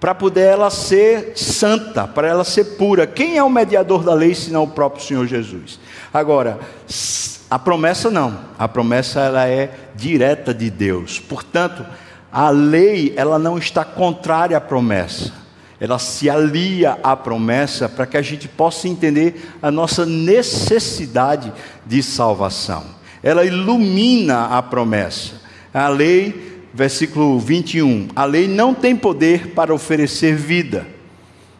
para 0.00 0.14
poder 0.14 0.48
ela 0.48 0.68
ser 0.68 1.34
santa, 1.36 2.08
para 2.08 2.26
ela 2.26 2.42
ser 2.42 2.76
pura. 2.76 3.06
Quem 3.06 3.38
é 3.38 3.42
o 3.42 3.48
mediador 3.48 4.02
da 4.02 4.12
lei 4.12 4.34
senão 4.34 4.64
o 4.64 4.68
próprio 4.68 5.04
Senhor 5.04 5.24
Jesus? 5.26 5.78
Agora, 6.12 6.58
a 7.48 7.58
promessa 7.58 8.10
não. 8.10 8.36
A 8.58 8.66
promessa 8.66 9.20
ela 9.20 9.46
é 9.46 9.70
direta 9.94 10.52
de 10.52 10.68
Deus. 10.68 11.20
Portanto, 11.20 11.86
a 12.32 12.50
lei 12.50 13.12
ela 13.16 13.38
não 13.38 13.56
está 13.56 13.84
contrária 13.84 14.56
à 14.56 14.60
promessa 14.60 15.41
ela 15.82 15.98
se 15.98 16.30
alia 16.30 16.96
à 17.02 17.16
promessa 17.16 17.88
para 17.88 18.06
que 18.06 18.16
a 18.16 18.22
gente 18.22 18.46
possa 18.46 18.86
entender 18.86 19.34
a 19.60 19.68
nossa 19.68 20.06
necessidade 20.06 21.52
de 21.84 22.00
salvação. 22.04 22.84
Ela 23.20 23.44
ilumina 23.44 24.44
a 24.44 24.62
promessa. 24.62 25.42
A 25.74 25.88
lei, 25.88 26.62
versículo 26.72 27.36
21, 27.40 28.10
a 28.14 28.24
lei 28.24 28.46
não 28.46 28.72
tem 28.72 28.94
poder 28.94 29.48
para 29.48 29.74
oferecer 29.74 30.36
vida, 30.36 30.86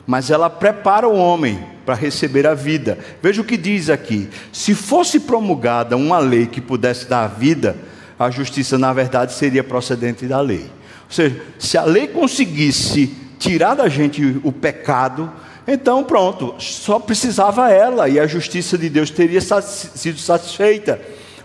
mas 0.07 0.31
ela 0.31 0.49
prepara 0.49 1.09
o 1.09 1.17
homem 1.17 1.59
para 1.85 1.97
receber 1.97 2.47
a 2.47 2.55
vida. 2.55 3.01
Veja 3.21 3.43
o 3.43 3.45
que 3.45 3.57
diz 3.57 3.91
aqui: 3.91 4.29
se 4.53 4.73
fosse 4.73 5.19
promulgada 5.19 5.97
uma 5.97 6.21
lei 6.21 6.47
que 6.47 6.61
pudesse 6.61 7.09
dar 7.09 7.27
vida, 7.27 7.77
a 8.17 8.31
justiça, 8.31 8.79
na 8.79 8.93
verdade, 8.93 9.33
seria 9.33 9.65
procedente 9.65 10.27
da 10.27 10.41
lei. 10.41 10.71
Ou 11.07 11.11
seja, 11.11 11.43
se 11.59 11.77
a 11.77 11.85
lei 11.85 12.07
conseguisse 12.07 13.22
tirar 13.43 13.75
da 13.75 13.89
gente 13.89 14.41
o 14.45 14.53
pecado, 14.53 15.31
então 15.67 16.05
pronto, 16.05 16.55
só 16.59 17.01
precisava 17.01 17.71
ela 17.71 18.09
e 18.09 18.19
a 18.19 18.27
justiça 18.27 18.79
de 18.79 18.89
Deus 18.89 19.11
teria 19.11 19.41
sido 19.41 20.19
satisfeita. 20.19 21.01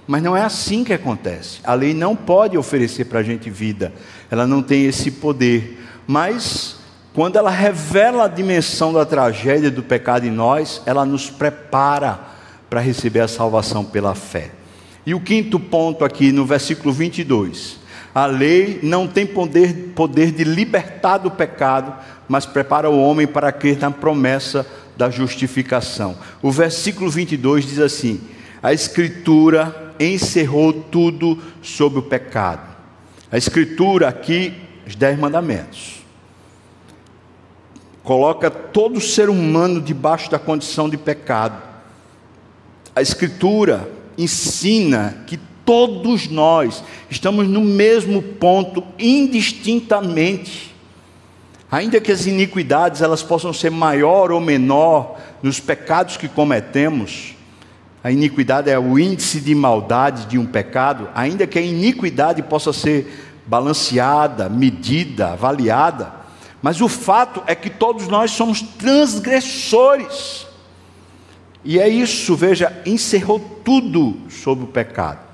Mas 0.06 0.24
não 0.24 0.38
é 0.38 0.44
assim 0.44 0.84
que 0.84 0.94
acontece. 0.94 1.60
A 1.64 1.74
lei 1.74 1.94
não 1.94 2.16
pode 2.16 2.58
oferecer 2.58 3.06
para 3.06 3.20
a 3.20 3.24
gente 3.24 3.50
vida, 3.50 3.92
ela 4.30 4.46
não 4.46 4.62
tem 4.62 4.86
esse 4.86 5.12
poder. 5.12 5.84
Mas, 6.06 6.78
quando 7.14 7.36
ela 7.36 7.50
revela 7.50 8.26
a 8.26 8.30
dimensão 8.30 8.94
da 8.94 9.06
tragédia 9.06 9.70
do 9.70 9.84
pecado 9.84 10.26
em 10.26 10.32
nós, 10.32 10.82
ela 10.86 11.04
nos 11.04 11.30
prepara 11.30 12.20
para 12.70 12.80
receber 12.80 13.22
a 13.22 13.28
salvação 13.28 13.84
pela 13.84 14.16
fé. 14.16 14.52
E 15.06 15.14
o 15.14 15.20
quinto 15.20 15.60
ponto 15.60 16.06
aqui 16.06 16.32
no 16.32 16.46
versículo 16.46 16.94
22 16.94 17.87
a 18.18 18.26
lei 18.26 18.80
não 18.82 19.08
tem 19.08 19.28
poder, 19.28 19.92
poder 19.94 20.32
de 20.32 20.44
libertar 20.44 21.20
do 21.20 21.30
pecado, 21.30 21.94
mas 22.28 22.48
prepara 22.48 22.90
o 22.90 23.00
homem 23.00 23.28
para 23.28 23.52
crer 23.52 23.78
na 23.78 23.92
promessa 23.92 24.66
da 24.98 25.08
justificação. 25.08 26.18
O 26.42 26.50
versículo 26.50 27.12
22 27.12 27.68
diz 27.68 27.78
assim: 27.78 28.20
A 28.64 28.74
Escritura 28.74 29.94
encerrou 30.00 30.74
tudo 30.74 31.38
sobre 31.62 32.00
o 32.00 32.02
pecado. 32.02 32.76
A 33.32 33.38
Escritura 33.38 34.08
aqui, 34.08 34.52
os 34.88 34.96
Dez 34.96 35.16
Mandamentos. 35.20 36.04
Coloca 38.04 38.50
todo 38.50 39.00
ser 39.00 39.30
humano 39.30 39.80
debaixo 39.80 40.32
da 40.32 40.40
condição 40.40 40.90
de 40.90 40.98
pecado. 40.98 41.62
A 42.96 43.00
Escritura 43.00 43.88
ensina 44.18 45.24
que 45.28 45.40
todos 45.68 46.30
nós 46.30 46.82
estamos 47.10 47.46
no 47.46 47.60
mesmo 47.60 48.22
ponto, 48.22 48.82
indistintamente. 48.98 50.74
Ainda 51.70 52.00
que 52.00 52.10
as 52.10 52.26
iniquidades 52.26 53.02
elas 53.02 53.22
possam 53.22 53.52
ser 53.52 53.70
maior 53.70 54.32
ou 54.32 54.40
menor 54.40 55.20
nos 55.44 55.60
pecados 55.60 56.16
que 56.16 56.30
cometemos, 56.30 57.36
a 58.02 58.10
iniquidade 58.10 58.70
é 58.70 58.80
o 58.80 58.98
índice 58.98 59.42
de 59.42 59.54
maldade 59.54 60.28
de 60.28 60.38
um 60.38 60.46
pecado, 60.46 61.10
ainda 61.14 61.46
que 61.46 61.60
a 61.60 61.62
iniquidade 61.62 62.42
possa 62.42 62.72
ser 62.72 63.28
balanceada, 63.46 64.48
medida, 64.48 65.34
avaliada, 65.34 66.16
Mas 66.60 66.82
o 66.82 66.88
fato 66.88 67.44
é 67.46 67.54
que 67.54 67.70
todos 67.70 68.08
nós 68.08 68.32
somos 68.32 68.62
transgressores. 68.62 70.48
E 71.64 71.80
é 71.80 71.88
isso, 71.88 72.36
veja, 72.36 72.82
encerrou 72.86 73.40
tudo 73.64 74.18
sobre 74.28 74.64
o 74.64 74.68
pecado. 74.68 75.27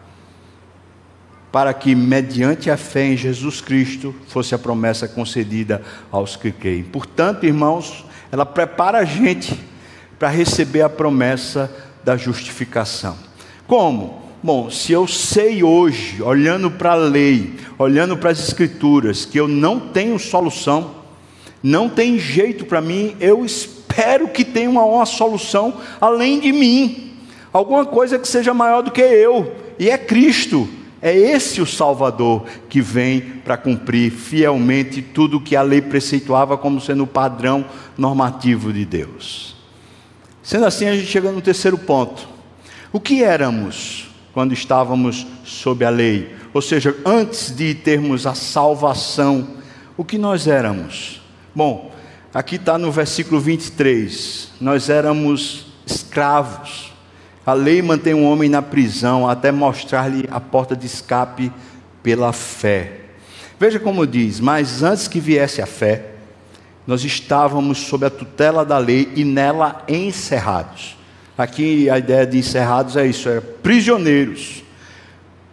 Para 1.54 1.72
que, 1.72 1.94
mediante 1.94 2.72
a 2.72 2.76
fé 2.76 3.06
em 3.06 3.16
Jesus 3.16 3.62
Cristo, 3.62 4.14
fosse 4.28 4.56
a 4.56 4.58
promessa 4.58 5.08
concedida 5.08 5.84
aos 6.12 6.36
que 6.36 6.52
creem. 6.52 6.82
Portanto, 6.82 7.46
irmãos, 7.46 8.04
ela 8.32 8.44
prepara 8.44 8.98
a 8.98 9.06
gente 9.06 9.58
para 10.18 10.30
receber 10.30 10.82
a 10.82 10.90
promessa 10.90 11.72
da 12.04 12.18
justificação. 12.18 13.16
Como? 13.68 14.24
Bom, 14.42 14.72
se 14.72 14.92
eu 14.92 15.08
sei 15.08 15.64
hoje, 15.64 16.24
olhando 16.24 16.72
para 16.72 16.94
a 16.94 16.96
lei, 16.96 17.54
olhando 17.78 18.18
para 18.18 18.32
as 18.32 18.40
escrituras, 18.40 19.24
que 19.24 19.40
eu 19.40 19.48
não 19.48 19.80
tenho 19.80 20.18
solução, 20.18 20.96
não 21.62 21.88
tem 21.88 22.18
jeito 22.18 22.66
para 22.66 22.82
mim, 22.82 23.16
eu 23.20 23.46
espero 23.46 24.28
que 24.28 24.44
tenha 24.44 24.72
uma, 24.72 24.84
uma 24.84 25.06
solução 25.06 25.76
além 26.02 26.40
de 26.40 26.52
mim, 26.52 27.14
alguma 27.54 27.86
coisa 27.86 28.18
que 28.18 28.28
seja 28.28 28.56
maior 28.56 28.82
do 28.82 28.90
que 28.90 29.02
eu, 29.02 29.56
e 29.78 29.88
é 29.88 30.00
Cristo. 30.00 30.68
É 31.06 31.14
esse 31.14 31.62
o 31.62 31.66
Salvador 31.66 32.46
que 32.70 32.80
vem 32.80 33.20
para 33.20 33.58
cumprir 33.58 34.10
fielmente 34.10 35.02
tudo 35.02 35.42
que 35.42 35.54
a 35.54 35.62
lei 35.62 35.82
preceituava 35.82 36.58
como 36.58 36.80
sendo 36.80 37.04
o 37.04 37.08
padrão 37.08 37.66
normativo 37.98 38.72
de 38.72 38.86
Deus. 38.86 39.58
Sendo 40.42 40.66
assim, 40.66 40.88
a 40.88 40.96
gente 40.96 41.08
chega 41.08 41.30
no 41.30 41.42
terceiro 41.42 41.78
ponto. 41.78 42.26
O 42.94 43.02
que 43.02 43.22
éramos 43.22 44.08
quando 44.34 44.54
estávamos 44.54 45.28
sob 45.44 45.84
a 45.84 45.90
lei? 45.90 46.34
Ou 46.54 46.62
seja, 46.62 46.96
antes 47.06 47.54
de 47.54 47.76
termos 47.76 48.26
a 48.26 48.34
salvação, 48.34 49.58
o 49.98 50.06
que 50.06 50.18
nós 50.18 50.48
éramos? 50.48 51.22
Bom, 51.54 51.94
aqui 52.34 52.56
está 52.56 52.78
no 52.78 52.94
versículo 52.94 53.42
23. 53.42 54.52
Nós 54.62 54.88
éramos 54.88 55.66
escravos. 55.86 56.93
A 57.46 57.54
lei 57.54 57.82
mantém 57.82 58.14
um 58.14 58.26
homem 58.26 58.50
na 58.50 58.62
prisão 58.62 59.28
até 59.28 59.52
mostrar-lhe 59.52 60.28
a 60.32 60.40
porta 60.40 60.76
de 60.76 60.86
escape 60.86 61.52
pela 62.02 62.32
fé. 62.32 63.00
Veja 63.60 63.80
como 63.80 64.08
diz: 64.08 64.40
Mas 64.40 64.82
antes 64.82 65.08
que 65.08 65.20
viesse 65.20 65.62
a 65.62 65.66
fé, 65.66 66.06
nós 66.88 67.04
estávamos 67.04 67.80
sob 67.80 68.06
a 68.06 68.10
tutela 68.10 68.66
da 68.66 68.78
lei 68.78 69.12
e 69.16 69.26
nela 69.26 69.84
encerrados. 69.88 70.98
Aqui 71.38 71.90
a 71.90 71.98
ideia 71.98 72.26
de 72.26 72.38
encerrados 72.38 72.96
é 72.96 73.06
isso: 73.06 73.28
é 73.28 73.42
prisioneiros. 73.42 74.64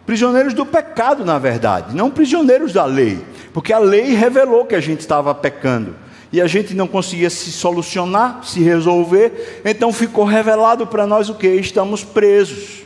Prisioneiros 0.05 0.53
do 0.53 0.65
pecado, 0.65 1.23
na 1.23 1.37
verdade, 1.37 1.95
não 1.95 2.09
prisioneiros 2.09 2.73
da 2.73 2.85
lei. 2.85 3.23
Porque 3.53 3.73
a 3.73 3.79
lei 3.79 4.13
revelou 4.13 4.65
que 4.65 4.75
a 4.75 4.81
gente 4.81 5.01
estava 5.01 5.33
pecando. 5.35 5.95
E 6.31 6.39
a 6.39 6.47
gente 6.47 6.73
não 6.73 6.87
conseguia 6.87 7.29
se 7.29 7.51
solucionar, 7.51 8.41
se 8.43 8.61
resolver. 8.61 9.61
Então 9.65 9.91
ficou 9.91 10.23
revelado 10.23 10.87
para 10.87 11.05
nós 11.05 11.29
o 11.29 11.35
que? 11.35 11.47
Estamos 11.47 12.03
presos. 12.03 12.83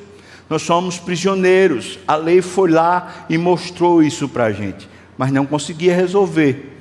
Nós 0.49 0.63
somos 0.63 0.97
prisioneiros. 0.97 1.99
A 2.07 2.15
lei 2.15 2.41
foi 2.41 2.71
lá 2.71 3.25
e 3.29 3.37
mostrou 3.37 4.01
isso 4.01 4.27
para 4.27 4.45
a 4.45 4.51
gente. 4.51 4.89
Mas 5.17 5.31
não 5.31 5.45
conseguia 5.45 5.95
resolver. 5.95 6.73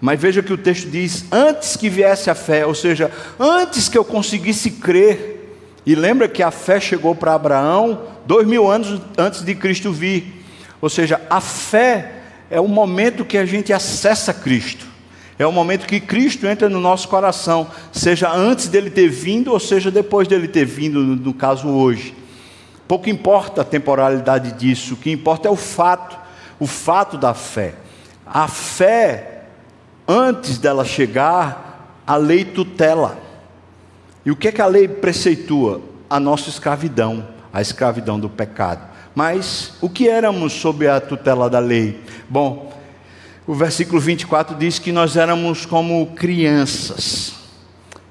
Mas 0.00 0.20
veja 0.20 0.42
que 0.42 0.52
o 0.52 0.58
texto 0.58 0.88
diz: 0.88 1.24
antes 1.32 1.76
que 1.76 1.88
viesse 1.88 2.30
a 2.30 2.34
fé, 2.34 2.64
ou 2.64 2.74
seja, 2.74 3.10
antes 3.38 3.88
que 3.88 3.98
eu 3.98 4.04
conseguisse 4.04 4.70
crer. 4.70 5.36
E 5.84 5.94
lembra 5.94 6.28
que 6.28 6.42
a 6.42 6.50
fé 6.50 6.78
chegou 6.78 7.14
para 7.14 7.34
Abraão 7.34 8.02
dois 8.26 8.46
mil 8.46 8.70
anos 8.70 9.00
antes 9.16 9.42
de 9.42 9.54
Cristo 9.54 9.90
vir. 9.90 10.44
Ou 10.80 10.88
seja, 10.88 11.20
a 11.30 11.40
fé 11.40 12.12
é 12.50 12.60
o 12.60 12.68
momento 12.68 13.24
que 13.24 13.38
a 13.38 13.46
gente 13.46 13.72
acessa 13.72 14.32
Cristo. 14.34 14.86
É 15.38 15.46
o 15.46 15.52
momento 15.52 15.86
que 15.86 16.00
Cristo 16.00 16.46
entra 16.46 16.68
no 16.68 16.80
nosso 16.80 17.06
coração, 17.08 17.68
seja 17.92 18.30
antes 18.30 18.66
dele 18.66 18.90
ter 18.90 19.08
vindo 19.08 19.52
ou 19.52 19.60
seja 19.60 19.90
depois 19.90 20.26
dele 20.26 20.48
ter 20.48 20.64
vindo, 20.64 21.00
no 21.00 21.32
caso 21.32 21.68
hoje. 21.68 22.12
Pouco 22.88 23.08
importa 23.08 23.60
a 23.60 23.64
temporalidade 23.64 24.52
disso, 24.52 24.94
o 24.94 24.96
que 24.96 25.10
importa 25.10 25.46
é 25.46 25.50
o 25.50 25.56
fato, 25.56 26.18
o 26.58 26.66
fato 26.66 27.16
da 27.16 27.34
fé. 27.34 27.74
A 28.26 28.48
fé, 28.48 29.44
antes 30.08 30.58
dela 30.58 30.84
chegar, 30.84 32.02
a 32.04 32.16
lei 32.16 32.44
tutela. 32.44 33.18
E 34.26 34.30
o 34.30 34.36
que 34.36 34.48
é 34.48 34.52
que 34.52 34.60
a 34.60 34.66
lei 34.66 34.88
preceitua? 34.88 35.80
A 36.10 36.18
nossa 36.18 36.48
escravidão, 36.48 37.28
a 37.52 37.60
escravidão 37.60 38.18
do 38.18 38.28
pecado. 38.28 38.80
Mas 39.14 39.74
o 39.80 39.88
que 39.88 40.08
éramos 40.08 40.52
sob 40.52 40.88
a 40.88 41.00
tutela 41.00 41.48
da 41.48 41.58
lei? 41.58 42.00
Bom, 42.28 42.72
o 43.48 43.54
versículo 43.54 43.98
24 43.98 44.54
diz 44.56 44.78
que 44.78 44.92
nós 44.92 45.16
éramos 45.16 45.64
como 45.64 46.08
crianças. 46.08 47.32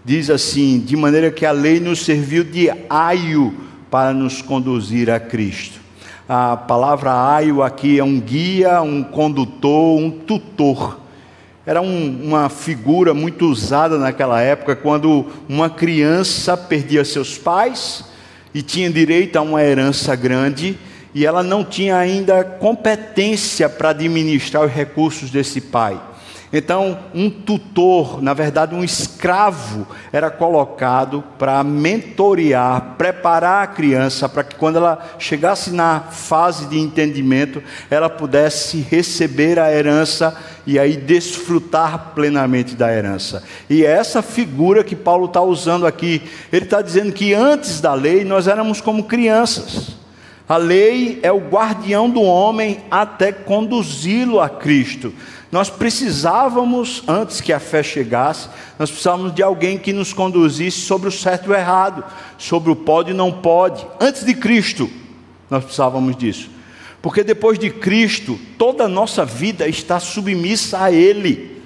Diz 0.03 0.31
assim: 0.31 0.79
de 0.79 0.97
maneira 0.97 1.29
que 1.29 1.45
a 1.45 1.51
lei 1.51 1.79
nos 1.79 2.03
serviu 2.03 2.43
de 2.43 2.71
aio 2.89 3.53
para 3.91 4.15
nos 4.15 4.41
conduzir 4.41 5.11
a 5.11 5.19
Cristo. 5.19 5.79
A 6.27 6.57
palavra 6.57 7.13
aio 7.13 7.61
aqui 7.61 7.99
é 7.99 8.03
um 8.03 8.19
guia, 8.19 8.81
um 8.81 9.03
condutor, 9.03 9.99
um 9.99 10.09
tutor. 10.09 10.99
Era 11.67 11.83
um, 11.83 12.19
uma 12.23 12.49
figura 12.49 13.13
muito 13.13 13.45
usada 13.45 13.99
naquela 13.99 14.41
época, 14.41 14.75
quando 14.75 15.23
uma 15.47 15.69
criança 15.69 16.57
perdia 16.57 17.05
seus 17.05 17.37
pais 17.37 18.03
e 18.55 18.63
tinha 18.63 18.89
direito 18.89 19.35
a 19.35 19.41
uma 19.43 19.61
herança 19.61 20.15
grande 20.15 20.79
e 21.13 21.25
ela 21.25 21.43
não 21.43 21.63
tinha 21.63 21.97
ainda 21.97 22.43
competência 22.43 23.69
para 23.69 23.89
administrar 23.89 24.63
os 24.63 24.71
recursos 24.71 25.29
desse 25.29 25.61
pai. 25.61 25.99
Então, 26.51 26.97
um 27.13 27.29
tutor, 27.29 28.21
na 28.21 28.33
verdade, 28.33 28.73
um 28.73 28.83
escravo, 28.83 29.85
era 30.13 30.31
colocado 30.31 31.21
para 31.37 31.61
mentorear, 31.61 32.95
preparar 32.97 33.63
a 33.63 33.67
criança 33.67 34.29
para 34.29 34.45
que, 34.45 34.55
quando 34.55 34.77
ela 34.77 34.97
chegasse 35.19 35.71
na 35.71 35.99
fase 35.99 36.65
de 36.67 36.79
entendimento, 36.79 37.61
ela 37.91 38.09
pudesse 38.09 38.79
receber 38.79 39.59
a 39.59 39.73
herança 39.73 40.33
e 40.65 40.79
aí 40.79 40.95
desfrutar 40.95 42.13
plenamente 42.15 42.75
da 42.75 42.93
herança. 42.93 43.43
E 43.69 43.85
é 43.85 43.91
essa 43.91 44.21
figura 44.21 44.85
que 44.85 44.95
Paulo 44.95 45.25
está 45.25 45.41
usando 45.41 45.85
aqui. 45.85 46.21
Ele 46.51 46.63
está 46.63 46.81
dizendo 46.81 47.11
que 47.11 47.33
antes 47.33 47.81
da 47.81 47.93
lei 47.93 48.23
nós 48.23 48.47
éramos 48.47 48.79
como 48.79 49.03
crianças. 49.03 49.97
A 50.47 50.55
lei 50.55 51.19
é 51.23 51.31
o 51.31 51.39
guardião 51.39 52.09
do 52.09 52.21
homem 52.21 52.79
até 52.89 53.33
conduzi-lo 53.33 54.39
a 54.39 54.47
Cristo. 54.47 55.13
Nós 55.51 55.69
precisávamos, 55.69 57.03
antes 57.05 57.41
que 57.41 57.51
a 57.51 57.59
fé 57.59 57.83
chegasse, 57.83 58.47
nós 58.79 58.89
precisávamos 58.89 59.35
de 59.35 59.43
alguém 59.43 59.77
que 59.77 59.91
nos 59.91 60.13
conduzisse 60.13 60.79
sobre 60.79 61.09
o 61.09 61.11
certo 61.11 61.47
e 61.47 61.49
o 61.49 61.55
errado, 61.55 62.03
sobre 62.37 62.71
o 62.71 62.75
pode 62.75 63.11
e 63.11 63.13
não 63.13 63.31
pode. 63.31 63.85
Antes 63.99 64.23
de 64.23 64.33
Cristo, 64.33 64.89
nós 65.49 65.63
precisávamos 65.63 66.15
disso. 66.15 66.49
Porque 67.01 67.23
depois 67.23 67.59
de 67.59 67.69
Cristo, 67.69 68.39
toda 68.57 68.85
a 68.85 68.89
nossa 68.89 69.25
vida 69.25 69.67
está 69.67 69.99
submissa 69.99 70.81
a 70.81 70.91
Ele. 70.91 71.61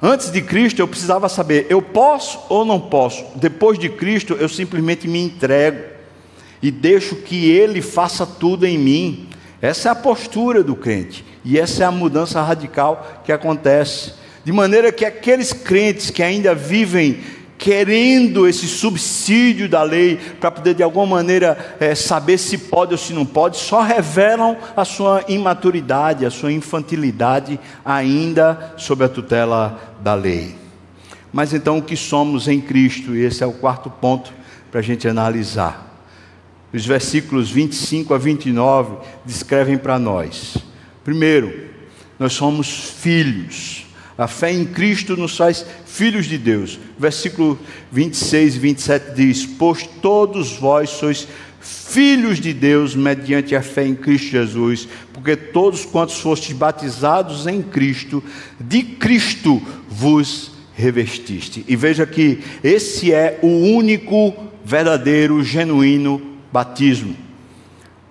Antes 0.00 0.30
de 0.30 0.42
Cristo, 0.42 0.80
eu 0.80 0.88
precisava 0.88 1.28
saber, 1.28 1.66
eu 1.68 1.82
posso 1.82 2.40
ou 2.48 2.64
não 2.64 2.78
posso. 2.78 3.24
Depois 3.34 3.78
de 3.78 3.88
Cristo, 3.88 4.34
eu 4.34 4.48
simplesmente 4.48 5.08
me 5.08 5.20
entrego 5.20 5.93
e 6.62 6.70
deixo 6.70 7.16
que 7.16 7.50
Ele 7.50 7.82
faça 7.82 8.26
tudo 8.26 8.66
em 8.66 8.78
mim. 8.78 9.28
Essa 9.60 9.88
é 9.88 9.92
a 9.92 9.96
postura 9.96 10.62
do 10.62 10.76
crente, 10.76 11.24
e 11.44 11.58
essa 11.58 11.84
é 11.84 11.86
a 11.86 11.90
mudança 11.90 12.42
radical 12.42 13.22
que 13.24 13.32
acontece. 13.32 14.12
De 14.44 14.52
maneira 14.52 14.92
que 14.92 15.04
aqueles 15.04 15.52
crentes 15.52 16.10
que 16.10 16.22
ainda 16.22 16.54
vivem 16.54 17.20
querendo 17.56 18.46
esse 18.46 18.66
subsídio 18.66 19.68
da 19.68 19.82
lei 19.82 20.16
para 20.38 20.50
poder 20.50 20.74
de 20.74 20.82
alguma 20.82 21.06
maneira 21.06 21.76
é, 21.80 21.94
saber 21.94 22.36
se 22.36 22.58
pode 22.58 22.92
ou 22.92 22.98
se 22.98 23.12
não 23.14 23.24
pode, 23.24 23.56
só 23.56 23.80
revelam 23.80 24.56
a 24.76 24.84
sua 24.84 25.24
imaturidade, 25.28 26.26
a 26.26 26.30
sua 26.30 26.52
infantilidade 26.52 27.58
ainda 27.84 28.74
sob 28.76 29.04
a 29.04 29.08
tutela 29.08 29.80
da 30.02 30.14
lei. 30.14 30.54
Mas 31.32 31.54
então 31.54 31.78
o 31.78 31.82
que 31.82 31.96
somos 31.96 32.48
em 32.48 32.60
Cristo, 32.60 33.16
e 33.16 33.24
esse 33.24 33.42
é 33.42 33.46
o 33.46 33.52
quarto 33.52 33.88
ponto 33.88 34.32
para 34.70 34.80
a 34.80 34.82
gente 34.82 35.08
analisar. 35.08 35.93
Os 36.74 36.84
versículos 36.84 37.52
25 37.52 38.12
a 38.12 38.18
29 38.18 38.96
descrevem 39.24 39.78
para 39.78 39.96
nós. 39.96 40.56
Primeiro, 41.04 41.70
nós 42.18 42.32
somos 42.32 42.90
filhos. 43.00 43.86
A 44.18 44.26
fé 44.26 44.52
em 44.52 44.64
Cristo 44.64 45.16
nos 45.16 45.36
faz 45.36 45.64
filhos 45.86 46.26
de 46.26 46.36
Deus. 46.36 46.80
Versículo 46.98 47.56
26 47.92 48.56
e 48.56 48.58
27 48.58 49.14
diz: 49.14 49.46
Pois 49.46 49.86
todos 50.02 50.54
vós 50.54 50.90
sois 50.90 51.28
filhos 51.60 52.40
de 52.40 52.52
Deus 52.52 52.96
mediante 52.96 53.54
a 53.54 53.62
fé 53.62 53.86
em 53.86 53.94
Cristo 53.94 54.32
Jesus, 54.32 54.88
porque 55.12 55.36
todos 55.36 55.84
quantos 55.84 56.18
fostes 56.18 56.56
batizados 56.56 57.46
em 57.46 57.62
Cristo, 57.62 58.22
de 58.58 58.82
Cristo 58.82 59.62
vos 59.88 60.50
revestiste. 60.74 61.64
E 61.68 61.76
veja 61.76 62.04
que 62.04 62.40
esse 62.64 63.12
é 63.12 63.38
o 63.42 63.46
único 63.46 64.34
verdadeiro, 64.64 65.40
genuíno 65.44 66.33
batismo. 66.54 67.16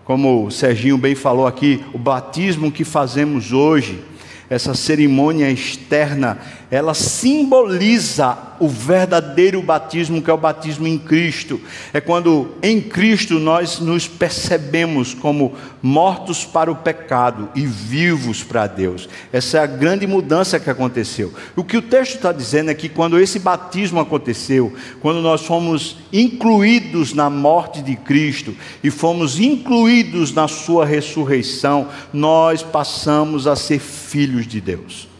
Como 0.04 0.46
o 0.46 0.52
Serginho 0.52 0.98
bem 0.98 1.16
falou 1.16 1.48
aqui, 1.48 1.82
o 1.94 1.98
batismo 1.98 2.74
que 2.74 2.84
fazemos 2.84 3.54
hoje 3.54 4.04
essa 4.50 4.74
cerimônia 4.74 5.50
externa, 5.50 6.38
ela 6.74 6.96
simboliza 6.96 8.36
o 8.60 8.68
verdadeiro 8.68 9.62
batismo, 9.62 10.24
que 10.24 10.32
é 10.32 10.34
o 10.34 10.38
batismo 10.40 10.88
em 10.88 10.98
Cristo. 10.98 11.62
É 11.94 12.02
quando 12.02 12.56
em 12.64 12.82
Cristo 12.82 13.36
nós 13.38 13.80
nos 13.80 14.08
percebemos 14.08 15.14
como 15.14 15.54
mortos 15.84 16.46
para 16.46 16.72
o 16.72 16.76
pecado 16.76 17.48
e 17.54 17.64
vivos 17.64 18.42
para 18.44 18.66
Deus. 18.66 19.08
Essa 19.32 19.60
é 19.60 19.62
a 19.62 19.68
grande 19.68 20.08
mudança 20.08 20.60
que 20.60 20.68
aconteceu. 20.68 21.32
O 21.56 21.64
que 21.64 21.78
o 21.78 21.82
texto 21.84 22.16
está 22.16 22.32
dizendo 22.32 22.72
é 22.72 22.74
que 22.74 22.90
quando 22.90 23.20
esse 23.20 23.38
batismo 23.38 24.00
aconteceu, 24.00 24.74
quando 25.00 25.22
nós 25.22 25.46
fomos 25.46 25.98
incluídos 26.12 27.14
na 27.14 27.30
morte 27.30 27.84
de 27.84 27.96
Cristo 27.96 28.56
e 28.84 28.90
fomos 28.90 29.40
incluídos 29.40 30.34
na 30.34 30.48
sua 30.48 30.88
ressurreição, 30.88 31.88
nós 32.12 32.64
passamos 32.64 33.46
a 33.46 33.56
ser 33.56 33.78
filhos 33.78 34.48
de 34.48 34.60
Deus. 34.60 35.13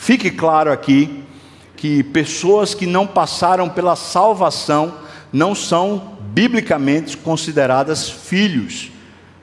Fique 0.00 0.30
claro 0.30 0.72
aqui 0.72 1.22
que 1.76 2.02
pessoas 2.02 2.74
que 2.74 2.86
não 2.86 3.06
passaram 3.06 3.68
pela 3.68 3.94
salvação 3.94 4.94
não 5.32 5.54
são 5.54 6.16
biblicamente 6.32 7.16
consideradas 7.16 8.08
filhos, 8.08 8.90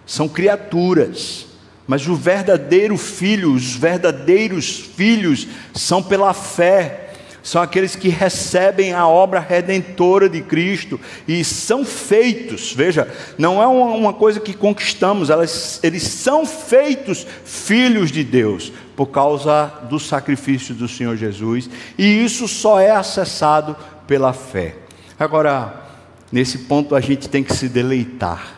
são 0.06 0.28
criaturas. 0.28 1.46
Mas 1.88 2.08
o 2.08 2.16
verdadeiro 2.16 2.98
filho, 2.98 3.54
os 3.54 3.76
verdadeiros 3.76 4.80
filhos 4.80 5.48
são 5.74 6.02
pela 6.02 6.34
fé. 6.34 7.14
São 7.44 7.62
aqueles 7.62 7.96
que 7.96 8.10
recebem 8.10 8.92
a 8.92 9.08
obra 9.08 9.40
redentora 9.40 10.28
de 10.28 10.42
Cristo 10.42 11.00
e 11.28 11.44
são 11.44 11.86
feitos, 11.86 12.74
veja, 12.74 13.08
não 13.38 13.62
é 13.62 13.68
uma, 13.68 14.14
coisa 14.14 14.40
que 14.40 14.52
conquistamos, 14.52 15.30
elas, 15.30 15.80
eles 15.84 16.02
são 16.02 16.44
feitos 16.44 17.28
filhos 17.46 18.12
de 18.12 18.24
Deus 18.24 18.72
por 18.96 19.08
causa 19.08 19.72
do 19.90 20.00
sacrifício 20.00 20.74
do 20.74 20.88
Senhor 20.88 21.16
Jesus, 21.18 21.70
e 21.98 22.24
isso 22.24 22.48
só 22.48 22.80
é 22.80 22.92
acessado 22.92 23.76
pela 24.08 24.34
fé. 24.34 24.76
Agora, 25.20 25.84
nesse 26.32 26.60
ponto 26.60 26.96
a 26.96 27.02
gente 27.02 27.30
tem 27.30 27.44
que 27.44 27.54
se 27.54 27.68
deleitar. 27.68 28.56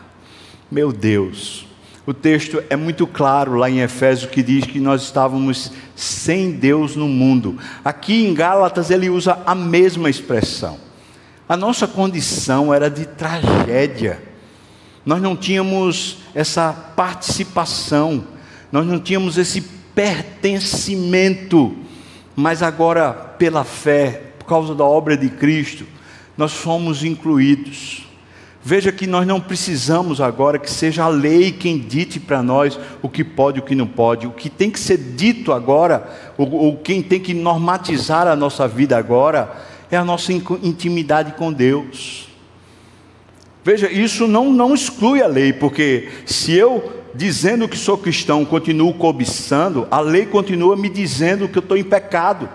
Meu 0.70 0.92
Deus, 0.92 1.66
o 2.06 2.14
texto 2.14 2.62
é 2.70 2.76
muito 2.76 3.06
claro 3.06 3.56
lá 3.56 3.68
em 3.68 3.80
Efésios 3.80 4.30
que 4.30 4.42
diz 4.42 4.64
que 4.64 4.80
nós 4.80 5.02
estávamos 5.02 5.72
sem 5.94 6.52
Deus 6.52 6.96
no 6.96 7.08
mundo. 7.08 7.58
Aqui 7.84 8.26
em 8.26 8.32
Gálatas 8.32 8.90
ele 8.90 9.10
usa 9.10 9.38
a 9.44 9.54
mesma 9.54 10.08
expressão. 10.08 10.78
A 11.48 11.56
nossa 11.56 11.86
condição 11.86 12.72
era 12.72 12.90
de 12.90 13.06
tragédia. 13.06 14.22
Nós 15.04 15.20
não 15.20 15.34
tínhamos 15.34 16.18
essa 16.34 16.72
participação, 16.72 18.24
nós 18.70 18.86
não 18.86 19.00
tínhamos 19.00 19.38
esse 19.38 19.62
pertencimento, 19.98 21.74
mas 22.36 22.62
agora, 22.62 23.12
pela 23.12 23.64
fé, 23.64 24.30
por 24.38 24.44
causa 24.44 24.72
da 24.72 24.84
obra 24.84 25.16
de 25.16 25.28
Cristo, 25.28 25.84
nós 26.36 26.52
fomos 26.52 27.02
incluídos. 27.02 28.06
Veja 28.62 28.92
que 28.92 29.08
nós 29.08 29.26
não 29.26 29.40
precisamos 29.40 30.20
agora 30.20 30.56
que 30.56 30.70
seja 30.70 31.02
a 31.02 31.08
lei 31.08 31.50
quem 31.50 31.78
dite 31.78 32.20
para 32.20 32.44
nós 32.44 32.78
o 33.02 33.08
que 33.08 33.24
pode 33.24 33.58
e 33.58 33.60
o 33.60 33.64
que 33.64 33.74
não 33.74 33.88
pode. 33.88 34.28
O 34.28 34.30
que 34.30 34.48
tem 34.48 34.70
que 34.70 34.78
ser 34.78 34.98
dito 34.98 35.52
agora, 35.52 36.08
ou, 36.38 36.48
ou 36.48 36.76
quem 36.76 37.02
tem 37.02 37.18
que 37.18 37.34
normatizar 37.34 38.28
a 38.28 38.36
nossa 38.36 38.68
vida 38.68 38.96
agora, 38.96 39.50
é 39.90 39.96
a 39.96 40.04
nossa 40.04 40.32
intimidade 40.32 41.32
com 41.32 41.52
Deus. 41.52 42.28
Veja, 43.64 43.90
isso 43.90 44.28
não, 44.28 44.52
não 44.52 44.74
exclui 44.74 45.20
a 45.20 45.26
lei, 45.26 45.52
porque 45.52 46.08
se 46.24 46.52
eu, 46.52 46.97
dizendo 47.18 47.68
que 47.68 47.76
sou 47.76 47.98
cristão, 47.98 48.44
continuo 48.44 48.94
cobiçando, 48.94 49.88
a 49.90 49.98
lei 49.98 50.24
continua 50.24 50.76
me 50.76 50.88
dizendo 50.88 51.48
que 51.48 51.58
eu 51.58 51.62
estou 51.62 51.76
em 51.76 51.82
pecado. 51.82 52.48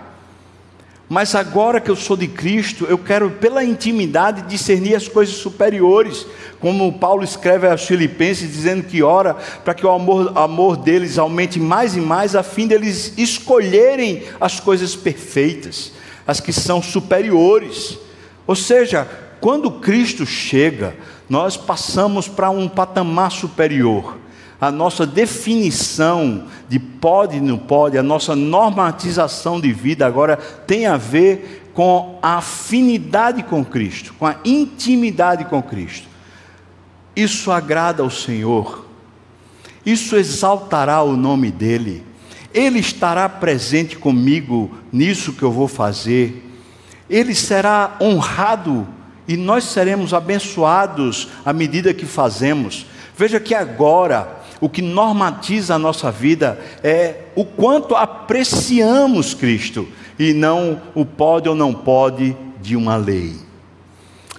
Mas 1.09 1.35
agora 1.35 1.81
que 1.81 1.91
eu 1.91 1.97
sou 1.97 2.15
de 2.15 2.29
Cristo, 2.29 2.85
eu 2.85 2.97
quero, 2.97 3.29
pela 3.31 3.61
intimidade, 3.61 4.43
discernir 4.43 4.95
as 4.95 5.05
coisas 5.05 5.35
superiores. 5.35 6.25
Como 6.61 6.93
Paulo 6.93 7.25
escreve 7.25 7.67
aos 7.67 7.85
Filipenses, 7.85 8.49
dizendo 8.53 8.83
que 8.83 9.03
ora 9.03 9.35
para 9.65 9.73
que 9.73 9.85
o 9.85 9.91
amor, 9.91 10.31
amor 10.33 10.77
deles 10.77 11.17
aumente 11.17 11.59
mais 11.59 11.97
e 11.97 11.99
mais, 11.99 12.33
a 12.33 12.41
fim 12.41 12.65
deles 12.65 13.13
escolherem 13.17 14.23
as 14.39 14.61
coisas 14.61 14.95
perfeitas, 14.95 15.91
as 16.25 16.39
que 16.39 16.53
são 16.53 16.81
superiores. 16.81 17.99
Ou 18.47 18.55
seja, 18.55 19.05
quando 19.41 19.69
Cristo 19.69 20.25
chega, 20.25 20.95
nós 21.29 21.57
passamos 21.57 22.29
para 22.29 22.49
um 22.49 22.69
patamar 22.69 23.29
superior 23.29 24.22
a 24.63 24.71
nossa 24.71 25.05
definição 25.05 26.45
de 26.69 26.79
pode 26.79 27.35
e 27.35 27.41
não 27.41 27.57
pode, 27.57 27.97
a 27.97 28.03
nossa 28.03 28.33
normatização 28.33 29.59
de 29.59 29.73
vida 29.73 30.07
agora 30.07 30.37
tem 30.37 30.85
a 30.85 30.95
ver 30.95 31.69
com 31.73 32.17
a 32.21 32.37
afinidade 32.37 33.43
com 33.43 33.65
Cristo, 33.65 34.13
com 34.17 34.25
a 34.25 34.37
intimidade 34.45 35.43
com 35.43 35.61
Cristo. 35.61 36.07
Isso 37.13 37.51
agrada 37.51 38.03
ao 38.03 38.09
Senhor, 38.09 38.87
isso 39.85 40.15
exaltará 40.15 41.03
o 41.03 41.17
nome 41.17 41.51
dEle, 41.51 42.01
Ele 42.53 42.79
estará 42.79 43.27
presente 43.27 43.97
comigo 43.97 44.71
nisso 44.93 45.33
que 45.33 45.43
eu 45.43 45.51
vou 45.51 45.67
fazer, 45.67 46.49
Ele 47.09 47.35
será 47.35 47.97
honrado 47.99 48.87
e 49.27 49.35
nós 49.35 49.65
seremos 49.65 50.13
abençoados 50.13 51.27
à 51.43 51.51
medida 51.51 51.93
que 51.93 52.05
fazemos. 52.05 52.85
Veja 53.15 53.41
que 53.41 53.53
agora, 53.53 54.41
o 54.63 54.69
que 54.69 54.81
normatiza 54.81 55.75
a 55.75 55.77
nossa 55.77 56.09
vida 56.09 56.57
é 56.81 57.15
o 57.35 57.43
quanto 57.43 57.97
apreciamos 57.97 59.33
Cristo 59.33 59.85
e 60.17 60.31
não 60.31 60.81
o 60.95 61.05
pode 61.05 61.49
ou 61.49 61.55
não 61.55 61.73
pode 61.73 62.33
de 62.61 62.73
uma 62.73 62.95
lei. 62.95 63.33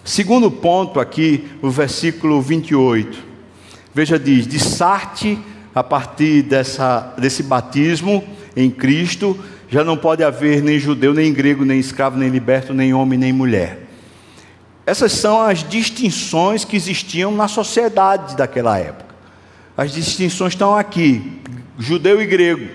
Segundo 0.02 0.50
ponto 0.50 0.98
aqui, 0.98 1.46
o 1.60 1.68
versículo 1.68 2.40
28. 2.40 3.22
Veja, 3.92 4.18
diz: 4.18 4.46
de 4.46 4.58
Sarte, 4.58 5.38
a 5.74 5.82
partir 5.82 6.40
dessa, 6.40 7.12
desse 7.18 7.42
batismo 7.42 8.24
em 8.56 8.70
Cristo, 8.70 9.38
já 9.68 9.84
não 9.84 9.94
pode 9.94 10.24
haver 10.24 10.62
nem 10.62 10.78
judeu, 10.78 11.12
nem 11.12 11.34
grego, 11.34 11.66
nem 11.66 11.78
escravo, 11.78 12.16
nem 12.16 12.30
liberto, 12.30 12.72
nem 12.72 12.94
homem, 12.94 13.18
nem 13.18 13.30
mulher. 13.30 13.86
Essas 14.86 15.12
são 15.12 15.42
as 15.42 15.62
distinções 15.62 16.64
que 16.64 16.76
existiam 16.76 17.30
na 17.30 17.46
sociedade 17.46 18.34
daquela 18.34 18.78
época. 18.78 19.03
As 19.76 19.92
distinções 19.92 20.52
estão 20.52 20.76
aqui: 20.76 21.40
judeu 21.78 22.22
e 22.22 22.26
grego. 22.26 22.68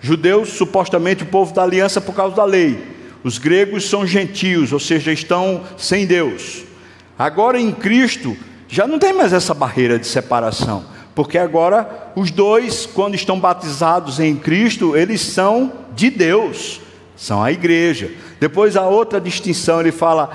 Judeus, 0.00 0.50
supostamente, 0.50 1.24
o 1.24 1.26
povo 1.26 1.52
da 1.52 1.62
aliança 1.62 2.00
por 2.00 2.14
causa 2.14 2.36
da 2.36 2.44
lei. 2.44 2.96
Os 3.24 3.36
gregos 3.36 3.88
são 3.88 4.06
gentios, 4.06 4.72
ou 4.72 4.78
seja, 4.78 5.12
estão 5.12 5.64
sem 5.76 6.06
Deus. 6.06 6.62
Agora 7.18 7.60
em 7.60 7.72
Cristo, 7.72 8.36
já 8.68 8.86
não 8.86 8.98
tem 8.98 9.12
mais 9.12 9.32
essa 9.32 9.52
barreira 9.52 9.98
de 9.98 10.06
separação, 10.06 10.84
porque 11.14 11.36
agora 11.36 12.12
os 12.14 12.30
dois, 12.30 12.86
quando 12.86 13.16
estão 13.16 13.40
batizados 13.40 14.20
em 14.20 14.36
Cristo, 14.36 14.96
eles 14.96 15.20
são 15.20 15.72
de 15.96 16.10
Deus, 16.10 16.80
são 17.16 17.42
a 17.42 17.50
igreja. 17.50 18.12
Depois 18.38 18.76
a 18.76 18.86
outra 18.86 19.20
distinção, 19.20 19.80
ele 19.80 19.90
fala 19.90 20.30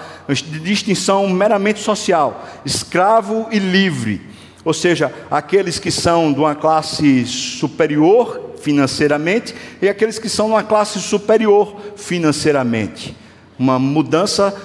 distinção 0.62 1.30
meramente 1.30 1.80
social: 1.80 2.45
escravo 2.65 3.47
e 3.49 3.60
livre. 3.60 4.32
Ou 4.65 4.73
seja, 4.73 5.13
aqueles 5.30 5.78
que 5.78 5.91
são 5.91 6.32
de 6.32 6.39
uma 6.39 6.56
classe 6.56 7.26
superior 7.26 8.52
financeiramente 8.62 9.54
e 9.82 9.89
aqueles 9.89 10.17
que 10.17 10.30
são 10.30 10.47
de 10.47 10.54
uma 10.54 10.63
classe 10.63 10.99
superior 10.99 11.76
financeiramente. 11.97 13.15
Uma 13.60 13.78
mudança 13.78 14.56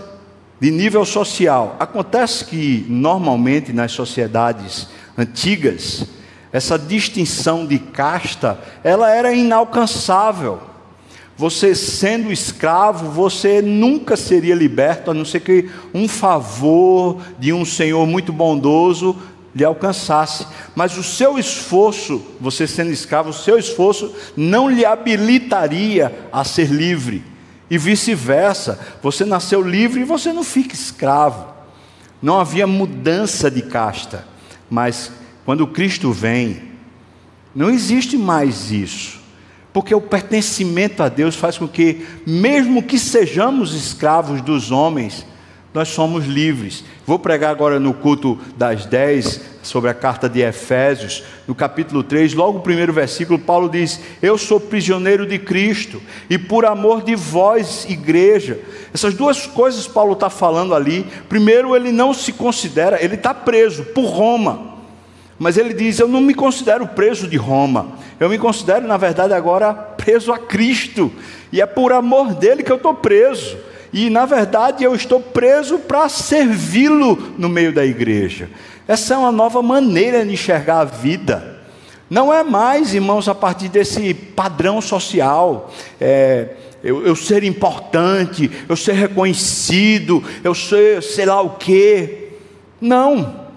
de 0.60 0.70
nível 0.70 1.04
social. 1.04 1.76
Acontece 1.80 2.44
que, 2.44 2.86
normalmente, 2.88 3.72
nas 3.72 3.92
sociedades 3.92 4.88
antigas, 5.16 6.04
essa 6.52 6.78
distinção 6.78 7.66
de 7.66 7.78
casta, 7.78 8.58
ela 8.82 9.10
era 9.10 9.34
inalcançável. 9.34 10.60
Você 11.36 11.74
sendo 11.74 12.32
escravo, 12.32 13.10
você 13.10 13.62
nunca 13.62 14.16
seria 14.16 14.54
liberto, 14.54 15.10
a 15.10 15.14
não 15.14 15.24
ser 15.24 15.40
que 15.40 15.70
um 15.94 16.08
favor 16.08 17.20
de 17.38 17.52
um 17.52 17.64
senhor 17.64 18.06
muito 18.06 18.32
bondoso 18.32 19.16
lhe 19.54 19.64
alcançasse, 19.64 20.46
mas 20.74 20.96
o 20.96 21.02
seu 21.02 21.38
esforço, 21.38 22.22
você 22.40 22.66
sendo 22.66 22.90
escravo, 22.90 23.30
o 23.30 23.34
seu 23.34 23.58
esforço 23.58 24.14
não 24.36 24.68
lhe 24.68 24.84
habilitaria 24.84 26.28
a 26.32 26.44
ser 26.44 26.68
livre, 26.68 27.24
e 27.70 27.76
vice-versa, 27.76 28.78
você 29.02 29.24
nasceu 29.24 29.62
livre 29.62 30.00
e 30.00 30.04
você 30.04 30.32
não 30.32 30.42
fica 30.42 30.74
escravo. 30.74 31.46
Não 32.20 32.40
havia 32.40 32.66
mudança 32.66 33.50
de 33.50 33.62
casta, 33.62 34.26
mas 34.70 35.12
quando 35.44 35.66
Cristo 35.66 36.10
vem, 36.10 36.62
não 37.54 37.70
existe 37.70 38.16
mais 38.16 38.70
isso, 38.70 39.20
porque 39.72 39.94
o 39.94 40.00
pertencimento 40.00 41.02
a 41.02 41.08
Deus 41.08 41.36
faz 41.36 41.58
com 41.58 41.68
que, 41.68 42.06
mesmo 42.26 42.82
que 42.82 42.98
sejamos 42.98 43.74
escravos 43.74 44.40
dos 44.40 44.70
homens, 44.70 45.24
nós 45.72 45.88
somos 45.88 46.26
livres. 46.26 46.84
Vou 47.06 47.18
pregar 47.18 47.50
agora 47.50 47.78
no 47.78 47.92
culto 47.92 48.38
das 48.56 48.86
10 48.86 49.58
sobre 49.62 49.90
a 49.90 49.94
carta 49.94 50.28
de 50.28 50.40
Efésios, 50.40 51.22
no 51.46 51.54
capítulo 51.54 52.02
3, 52.02 52.32
logo 52.34 52.58
o 52.58 52.62
primeiro 52.62 52.92
versículo, 52.92 53.38
Paulo 53.38 53.68
diz: 53.68 54.00
Eu 54.22 54.38
sou 54.38 54.58
prisioneiro 54.58 55.26
de 55.26 55.38
Cristo 55.38 56.00
e 56.28 56.38
por 56.38 56.64
amor 56.64 57.02
de 57.02 57.14
vós, 57.14 57.86
igreja. 57.88 58.58
Essas 58.92 59.14
duas 59.14 59.46
coisas 59.46 59.86
Paulo 59.86 60.14
está 60.14 60.30
falando 60.30 60.74
ali. 60.74 61.06
Primeiro, 61.28 61.76
ele 61.76 61.92
não 61.92 62.14
se 62.14 62.32
considera, 62.32 63.02
ele 63.02 63.14
está 63.14 63.34
preso 63.34 63.84
por 63.84 64.06
Roma. 64.06 64.78
Mas 65.38 65.56
ele 65.56 65.74
diz: 65.74 65.98
Eu 65.98 66.08
não 66.08 66.20
me 66.20 66.34
considero 66.34 66.86
preso 66.88 67.28
de 67.28 67.36
Roma. 67.36 67.92
Eu 68.18 68.28
me 68.28 68.38
considero, 68.38 68.86
na 68.86 68.96
verdade, 68.96 69.32
agora 69.32 69.72
preso 69.72 70.32
a 70.32 70.38
Cristo. 70.38 71.12
E 71.52 71.60
é 71.60 71.66
por 71.66 71.92
amor 71.92 72.34
dele 72.34 72.62
que 72.62 72.72
eu 72.72 72.76
estou 72.76 72.94
preso. 72.94 73.56
E, 73.92 74.10
na 74.10 74.26
verdade, 74.26 74.84
eu 74.84 74.94
estou 74.94 75.20
preso 75.20 75.78
para 75.78 76.08
servi-lo 76.08 77.34
no 77.38 77.48
meio 77.48 77.72
da 77.72 77.84
igreja. 77.84 78.50
Essa 78.86 79.14
é 79.14 79.16
uma 79.16 79.32
nova 79.32 79.62
maneira 79.62 80.24
de 80.24 80.32
enxergar 80.32 80.80
a 80.80 80.84
vida. 80.84 81.58
Não 82.10 82.32
é 82.32 82.42
mais, 82.42 82.94
irmãos, 82.94 83.28
a 83.28 83.34
partir 83.34 83.68
desse 83.68 84.14
padrão 84.14 84.80
social. 84.80 85.70
É, 86.00 86.48
eu, 86.82 87.06
eu, 87.06 87.16
ser 87.16 87.44
importante, 87.44 88.50
eu 88.68 88.76
ser 88.76 88.92
reconhecido, 88.92 90.22
eu 90.44 90.54
ser 90.54 91.02
sei 91.02 91.26
lá 91.26 91.40
o 91.40 91.50
quê. 91.50 92.28
Não. 92.80 93.47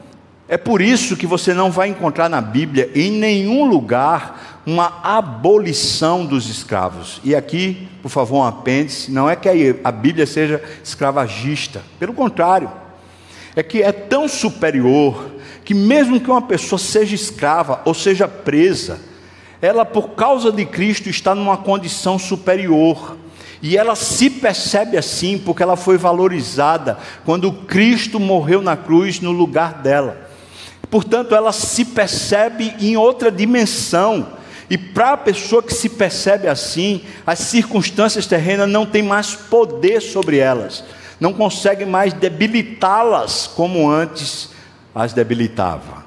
É 0.52 0.58
por 0.58 0.82
isso 0.82 1.16
que 1.16 1.26
você 1.26 1.54
não 1.54 1.72
vai 1.72 1.88
encontrar 1.88 2.28
na 2.28 2.42
Bíblia, 2.42 2.92
em 2.94 3.10
nenhum 3.10 3.64
lugar, 3.64 4.62
uma 4.66 5.00
abolição 5.02 6.26
dos 6.26 6.50
escravos. 6.50 7.22
E 7.24 7.34
aqui, 7.34 7.88
por 8.02 8.10
favor, 8.10 8.40
um 8.40 8.44
apêndice: 8.44 9.10
não 9.12 9.30
é 9.30 9.36
que 9.38 9.48
a 9.82 9.92
Bíblia 9.94 10.28
seja 10.28 10.62
escravagista, 10.84 11.82
pelo 11.98 12.14
contrário, 12.14 12.70
é 13.56 13.64
que 13.64 13.82
é 13.82 13.94
tão 13.94 14.28
superior 14.28 15.32
que, 15.64 15.74
mesmo 15.74 16.20
que 16.20 16.30
uma 16.30 16.42
pessoa 16.42 16.78
seja 16.78 17.16
escrava 17.16 17.80
ou 17.86 17.94
seja 17.94 18.28
presa, 18.28 19.00
ela, 19.62 19.86
por 19.86 20.10
causa 20.10 20.52
de 20.52 20.66
Cristo, 20.66 21.08
está 21.08 21.34
numa 21.34 21.56
condição 21.56 22.20
superior. 22.20 23.16
E 23.62 23.78
ela 23.78 23.96
se 23.96 24.30
percebe 24.30 24.98
assim 24.98 25.38
porque 25.38 25.64
ela 25.64 25.78
foi 25.78 25.98
valorizada 25.98 26.98
quando 27.24 27.54
Cristo 27.54 28.20
morreu 28.20 28.62
na 28.62 28.76
cruz 28.76 29.22
no 29.22 29.32
lugar 29.32 29.76
dela 29.76 30.30
portanto, 30.92 31.34
ela 31.34 31.54
se 31.54 31.86
percebe 31.86 32.76
em 32.80 32.98
outra 32.98 33.32
dimensão. 33.32 34.28
E 34.70 34.78
para 34.78 35.14
a 35.14 35.18
pessoa 35.18 35.64
que 35.64 35.74
se 35.74 35.90
percebe 35.90 36.48
assim, 36.48 37.02
as 37.26 37.40
circunstâncias 37.40 38.28
terrenas 38.28 38.70
não 38.70 38.86
têm 38.86 39.02
mais 39.02 39.34
poder 39.34 40.02
sobre 40.02 40.38
elas, 40.38 40.84
não 41.20 41.34
consegue 41.34 41.86
mais 41.86 42.14
debilitá-las 42.14 43.48
como 43.48 43.90
antes 43.90 44.50
as 44.94 45.14
debilitava. 45.14 46.06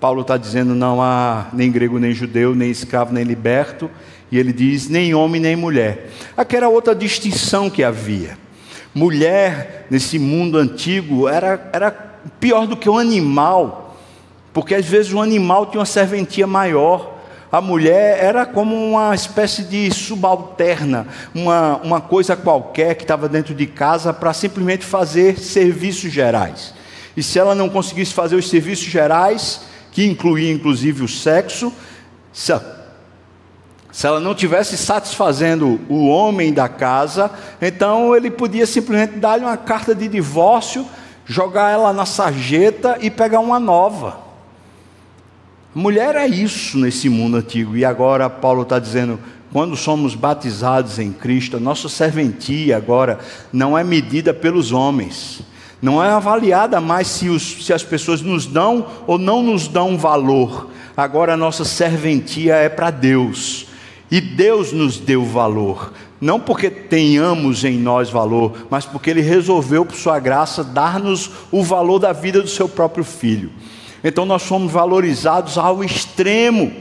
Paulo 0.00 0.22
está 0.22 0.36
dizendo: 0.36 0.74
não 0.74 1.00
há 1.00 1.46
nem 1.52 1.70
grego, 1.70 1.98
nem 1.98 2.12
judeu, 2.12 2.54
nem 2.54 2.70
escravo, 2.70 3.14
nem 3.14 3.24
liberto, 3.24 3.90
e 4.30 4.38
ele 4.38 4.52
diz: 4.52 4.88
nem 4.88 5.14
homem, 5.14 5.40
nem 5.40 5.56
mulher. 5.56 6.10
Aquela 6.36 6.68
outra 6.68 6.94
distinção 6.94 7.70
que 7.70 7.84
havia. 7.84 8.36
Mulher, 8.94 9.86
nesse 9.88 10.18
mundo 10.18 10.58
antigo, 10.58 11.28
era, 11.28 11.70
era 11.72 11.90
pior 12.38 12.66
do 12.66 12.76
que 12.76 12.90
um 12.90 12.98
animal 12.98 13.81
porque 14.52 14.74
às 14.74 14.86
vezes 14.86 15.12
o 15.12 15.20
animal 15.20 15.66
tinha 15.66 15.80
uma 15.80 15.86
serventia 15.86 16.46
maior, 16.46 17.12
a 17.52 17.60
mulher 17.60 18.18
era 18.18 18.46
como 18.46 18.74
uma 18.74 19.14
espécie 19.14 19.62
de 19.64 19.90
subalterna, 19.90 21.06
uma, 21.34 21.76
uma 21.84 22.00
coisa 22.00 22.34
qualquer 22.34 22.94
que 22.94 23.02
estava 23.02 23.28
dentro 23.28 23.54
de 23.54 23.66
casa 23.66 24.10
para 24.10 24.32
simplesmente 24.32 24.86
fazer 24.86 25.38
serviços 25.38 26.10
gerais. 26.10 26.72
E 27.14 27.22
se 27.22 27.38
ela 27.38 27.54
não 27.54 27.68
conseguisse 27.68 28.14
fazer 28.14 28.36
os 28.36 28.48
serviços 28.48 28.86
gerais, 28.86 29.62
que 29.90 30.06
incluía 30.06 30.50
inclusive 30.50 31.04
o 31.04 31.08
sexo, 31.08 31.70
se, 32.32 32.58
se 33.92 34.06
ela 34.06 34.18
não 34.18 34.34
tivesse 34.34 34.78
satisfazendo 34.78 35.78
o 35.90 36.08
homem 36.08 36.54
da 36.54 36.70
casa, 36.70 37.30
então 37.60 38.16
ele 38.16 38.30
podia 38.30 38.64
simplesmente 38.64 39.18
dar-lhe 39.18 39.44
uma 39.44 39.58
carta 39.58 39.94
de 39.94 40.08
divórcio, 40.08 40.86
jogar 41.26 41.70
ela 41.70 41.92
na 41.92 42.06
sarjeta 42.06 42.96
e 43.02 43.10
pegar 43.10 43.40
uma 43.40 43.60
nova. 43.60 44.31
Mulher 45.74 46.16
é 46.16 46.26
isso 46.26 46.76
nesse 46.76 47.08
mundo 47.08 47.38
antigo, 47.38 47.74
e 47.74 47.82
agora 47.82 48.28
Paulo 48.28 48.60
está 48.60 48.78
dizendo: 48.78 49.18
quando 49.50 49.74
somos 49.74 50.14
batizados 50.14 50.98
em 50.98 51.10
Cristo, 51.10 51.56
a 51.56 51.60
nossa 51.60 51.88
serventia 51.88 52.76
agora 52.76 53.18
não 53.50 53.76
é 53.76 53.82
medida 53.82 54.34
pelos 54.34 54.70
homens, 54.70 55.40
não 55.80 56.04
é 56.04 56.10
avaliada 56.10 56.78
mais 56.78 57.06
se, 57.06 57.30
os, 57.30 57.64
se 57.64 57.72
as 57.72 57.82
pessoas 57.82 58.20
nos 58.20 58.44
dão 58.44 58.86
ou 59.06 59.16
não 59.16 59.42
nos 59.42 59.66
dão 59.66 59.96
valor, 59.96 60.68
agora 60.94 61.32
a 61.32 61.38
nossa 61.38 61.64
serventia 61.64 62.56
é 62.56 62.68
para 62.68 62.90
Deus, 62.90 63.66
e 64.10 64.20
Deus 64.20 64.72
nos 64.72 64.98
deu 64.98 65.24
valor, 65.24 65.94
não 66.20 66.38
porque 66.38 66.68
tenhamos 66.68 67.64
em 67.64 67.78
nós 67.78 68.10
valor, 68.10 68.66
mas 68.68 68.84
porque 68.84 69.08
Ele 69.08 69.22
resolveu, 69.22 69.86
por 69.86 69.96
Sua 69.96 70.20
graça, 70.20 70.62
dar-nos 70.62 71.30
o 71.50 71.62
valor 71.62 71.98
da 71.98 72.12
vida 72.12 72.42
do 72.42 72.48
Seu 72.48 72.68
próprio 72.68 73.04
Filho. 73.04 73.50
Então 74.04 74.24
nós 74.26 74.42
somos 74.42 74.72
valorizados 74.72 75.56
ao 75.56 75.84
extremo. 75.84 76.72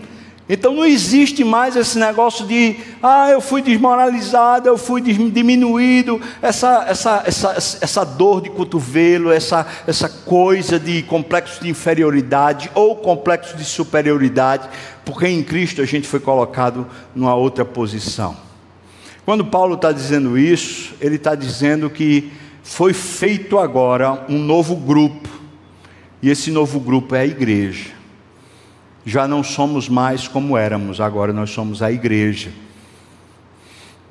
Então 0.49 0.73
não 0.73 0.85
existe 0.85 1.45
mais 1.45 1.77
esse 1.77 1.97
negócio 1.97 2.45
de, 2.45 2.75
ah, 3.01 3.29
eu 3.29 3.39
fui 3.39 3.61
desmoralizado, 3.61 4.67
eu 4.67 4.77
fui 4.77 4.99
diminuído, 4.99 6.19
essa, 6.41 6.83
essa, 6.89 7.23
essa, 7.25 7.53
essa 7.55 8.03
dor 8.03 8.41
de 8.41 8.49
cotovelo, 8.49 9.31
essa, 9.31 9.65
essa 9.87 10.09
coisa 10.09 10.77
de 10.77 11.03
complexo 11.03 11.63
de 11.63 11.69
inferioridade 11.69 12.69
ou 12.75 12.97
complexo 12.97 13.55
de 13.55 13.63
superioridade, 13.63 14.67
porque 15.05 15.25
em 15.25 15.41
Cristo 15.41 15.81
a 15.81 15.85
gente 15.85 16.05
foi 16.05 16.19
colocado 16.19 16.85
numa 17.15 17.33
outra 17.33 17.63
posição. 17.63 18.35
Quando 19.23 19.45
Paulo 19.45 19.75
está 19.75 19.93
dizendo 19.93 20.37
isso, 20.37 20.95
ele 20.99 21.15
está 21.15 21.33
dizendo 21.33 21.89
que 21.89 22.29
foi 22.61 22.91
feito 22.91 23.57
agora 23.57 24.25
um 24.27 24.37
novo 24.37 24.75
grupo 24.75 25.40
e 26.21 26.29
esse 26.29 26.51
novo 26.51 26.79
grupo 26.79 27.15
é 27.15 27.21
a 27.21 27.25
igreja. 27.25 27.89
Já 29.05 29.27
não 29.27 29.43
somos 29.43 29.89
mais 29.89 30.27
como 30.27 30.55
éramos, 30.55 31.01
agora 31.01 31.33
nós 31.33 31.49
somos 31.49 31.81
a 31.81 31.91
igreja. 31.91 32.51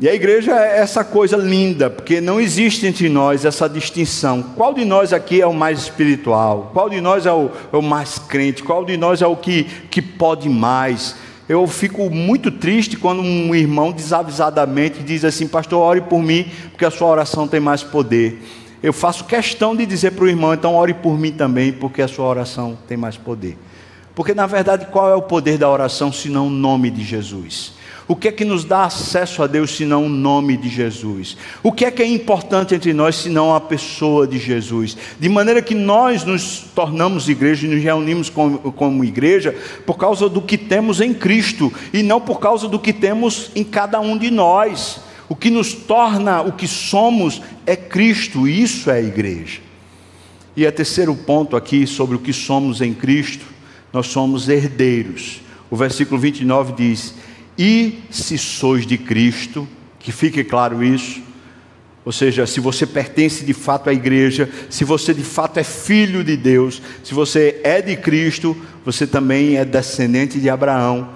E 0.01 0.09
a 0.09 0.15
igreja 0.15 0.53
é 0.53 0.79
essa 0.79 1.05
coisa 1.05 1.37
linda, 1.37 1.91
porque 1.91 2.21
não 2.21 2.41
existe 2.41 2.87
entre 2.87 3.09
nós 3.09 3.45
essa 3.45 3.69
distinção. 3.69 4.43
Qual 4.43 4.73
de 4.73 4.85
nós 4.85 5.13
aqui 5.13 5.41
é 5.43 5.47
o 5.47 5.53
mais 5.53 5.79
espiritual? 5.79 6.71
Qual 6.73 6.89
de 6.89 7.01
nós 7.01 7.27
é 7.27 7.33
o, 7.33 7.51
é 7.73 7.77
o 7.77 7.83
mais 7.83 8.19
crente? 8.19 8.63
Qual 8.63 8.85
de 8.85 8.97
nós 8.97 9.21
é 9.21 9.27
o 9.27 9.37
que, 9.37 9.65
que 9.91 10.01
pode 10.01 10.49
mais? 10.49 11.17
Eu 11.47 11.67
fico 11.67 12.09
muito 12.09 12.51
triste 12.51 12.97
quando 12.97 13.21
um 13.21 13.55
irmão 13.55 13.93
desavisadamente 13.93 15.03
diz 15.03 15.23
assim: 15.23 15.47
Pastor, 15.47 15.81
ore 15.81 16.01
por 16.01 16.23
mim, 16.23 16.47
porque 16.71 16.85
a 16.87 16.91
sua 16.91 17.09
oração 17.09 17.47
tem 17.47 17.61
mais 17.61 17.83
poder 17.83 18.41
eu 18.83 18.93
faço 18.93 19.25
questão 19.25 19.77
de 19.77 19.85
dizer 19.85 20.13
para 20.13 20.25
o 20.25 20.29
irmão, 20.29 20.55
então 20.55 20.75
ore 20.75 20.95
por 20.95 21.19
mim 21.19 21.33
também, 21.33 21.73
porque 21.73 22.01
a 22.01 22.09
sua 22.09 22.27
oração 22.27 22.79
tem 22.89 22.97
mais 22.97 23.17
poder. 23.17 23.59
Porque 24.15 24.35
na 24.35 24.47
verdade, 24.47 24.87
qual 24.87 25.11
é 25.11 25.15
o 25.15 25.23
poder 25.23 25.59
da 25.59 25.69
oração 25.69 26.13
senão 26.13 26.47
o 26.47 26.51
nome 26.51 26.91
de 26.91 27.03
Jesus? 27.03 27.75
O 28.11 28.17
que 28.17 28.27
é 28.27 28.33
que 28.33 28.45
nos 28.45 28.65
dá 28.65 28.87
acesso 28.87 29.41
a 29.41 29.47
Deus 29.47 29.77
senão 29.77 30.07
o 30.07 30.09
nome 30.09 30.57
de 30.57 30.69
Jesus? 30.69 31.37
O 31.63 31.71
que 31.71 31.85
é 31.85 31.93
que 31.93 32.03
é 32.03 32.07
importante 32.07 32.75
entre 32.75 32.93
nós 32.93 33.15
senão 33.15 33.55
a 33.55 33.61
pessoa 33.61 34.27
de 34.27 34.37
Jesus? 34.37 34.97
De 35.21 35.29
maneira 35.29 35.63
que 35.63 35.77
nós 35.77 36.25
nos 36.25 36.65
tornamos 36.75 37.29
igreja 37.29 37.69
e 37.69 37.71
nos 37.71 37.81
reunimos 37.81 38.29
como, 38.29 38.73
como 38.73 39.05
igreja 39.05 39.55
por 39.87 39.97
causa 39.97 40.29
do 40.29 40.43
que 40.43 40.59
temos 40.59 41.01
em 41.01 41.15
Cristo 41.15 41.73
e 41.93 42.03
não 42.03 42.21
por 42.21 42.41
causa 42.41 42.69
do 42.69 42.81
que 42.81 42.93
temos 42.93 43.53
em 43.55 43.63
cada 43.63 44.01
um 44.01 44.19
de 44.19 44.29
nós. 44.29 45.01
O 45.31 45.37
que 45.37 45.49
nos 45.49 45.73
torna 45.73 46.43
o 46.43 46.51
que 46.51 46.67
somos 46.67 47.41
é 47.65 47.77
Cristo, 47.77 48.49
isso 48.49 48.91
é 48.91 48.95
a 48.95 49.01
igreja. 49.01 49.61
E 50.57 50.67
é 50.67 50.73
terceiro 50.73 51.15
ponto 51.15 51.55
aqui 51.55 51.87
sobre 51.87 52.17
o 52.17 52.19
que 52.19 52.33
somos 52.33 52.81
em 52.81 52.93
Cristo, 52.93 53.47
nós 53.93 54.09
somos 54.09 54.49
herdeiros. 54.49 55.41
O 55.71 55.77
versículo 55.77 56.21
29 56.21 56.73
diz: 56.73 57.15
E 57.57 58.01
se 58.11 58.37
sois 58.37 58.85
de 58.85 58.99
Cristo, 58.99 59.69
que 60.01 60.11
fique 60.11 60.43
claro 60.43 60.83
isso, 60.83 61.23
ou 62.05 62.11
seja, 62.11 62.45
se 62.45 62.59
você 62.59 62.85
pertence 62.85 63.45
de 63.45 63.53
fato 63.53 63.89
à 63.89 63.93
igreja, 63.93 64.51
se 64.69 64.85
você 64.85 65.15
de 65.15 65.23
fato 65.23 65.59
é 65.59 65.63
filho 65.63 66.25
de 66.25 66.37
Deus, 66.37 66.83
se 67.05 67.15
você 67.15 67.61
é 67.63 67.81
de 67.81 67.95
Cristo, 67.95 68.57
você 68.85 69.07
também 69.07 69.59
é 69.59 69.65
descendente 69.65 70.41
de 70.41 70.51
Abraão, 70.51 71.09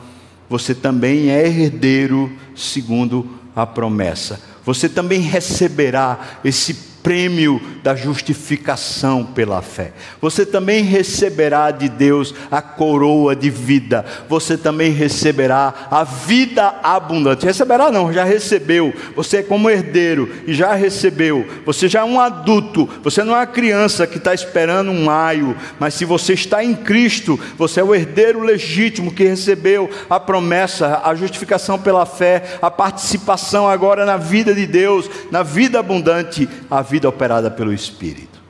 você 0.49 0.73
também 0.73 1.31
é 1.31 1.45
herdeiro 1.45 2.31
segundo 2.55 3.43
a 3.55 3.67
promessa. 3.67 4.41
Você 4.65 4.89
também 4.89 5.21
receberá 5.21 6.39
esse 6.45 6.94
prêmio 7.05 7.61
da 7.83 7.95
justificação 7.95 9.23
pela 9.23 9.61
fé. 9.61 9.93
Você 10.23 10.47
também 10.47 10.83
receberá 10.83 11.71
de 11.71 11.87
Deus 11.87 12.35
a 12.51 12.63
coroa 12.63 13.37
de 13.37 13.51
vida. 13.51 14.07
Você 14.27 14.57
também 14.57 14.91
receberá 14.91 15.87
a 15.91 16.03
vida 16.03 16.77
abundante. 16.83 17.45
Receberá 17.45 17.93
não, 17.93 18.11
já 18.11 18.25
recebeu. 18.25 18.93
Você 19.15 19.37
é 19.37 19.43
como 19.43 19.69
herdeiro 19.69 20.31
e 20.47 20.55
já 20.55 20.73
recebeu. 20.75 21.47
Você 21.67 21.89
já 21.89 22.01
é 22.01 22.05
um 22.05 22.19
adulto. 22.19 22.89
Você 23.03 23.23
não 23.23 23.35
é 23.35 23.41
uma 23.41 23.47
criança 23.47 24.07
que 24.07 24.17
está 24.17 24.33
esperando 24.33 24.91
um 24.91 25.11
aio, 25.11 25.55
mas 25.79 25.93
se 25.93 26.07
você 26.07 26.33
está 26.33 26.65
em 26.65 26.75
Cristo, 26.75 27.39
você 27.59 27.81
é 27.81 27.85
o 27.85 27.95
herdeiro 27.95 28.41
legítimo 28.41 29.13
que 29.13 29.25
recebeu 29.25 29.91
a 30.09 30.19
promessa, 30.19 31.03
a 31.05 31.15
justificação 31.15 31.79
pela 31.79 32.07
fé, 32.07 32.59
a 32.63 32.71
participação 32.71 33.69
agora 33.69 34.07
na 34.07 34.17
vida 34.17 34.55
de 34.55 34.67
Deus, 34.67 35.11
na 35.31 35.43
vida 35.43 35.79
abundante, 35.79 36.49
a 36.71 36.81
vida 36.81 36.94
operada 37.03 37.51
pelo 37.51 37.73
Espírito. 37.73 38.43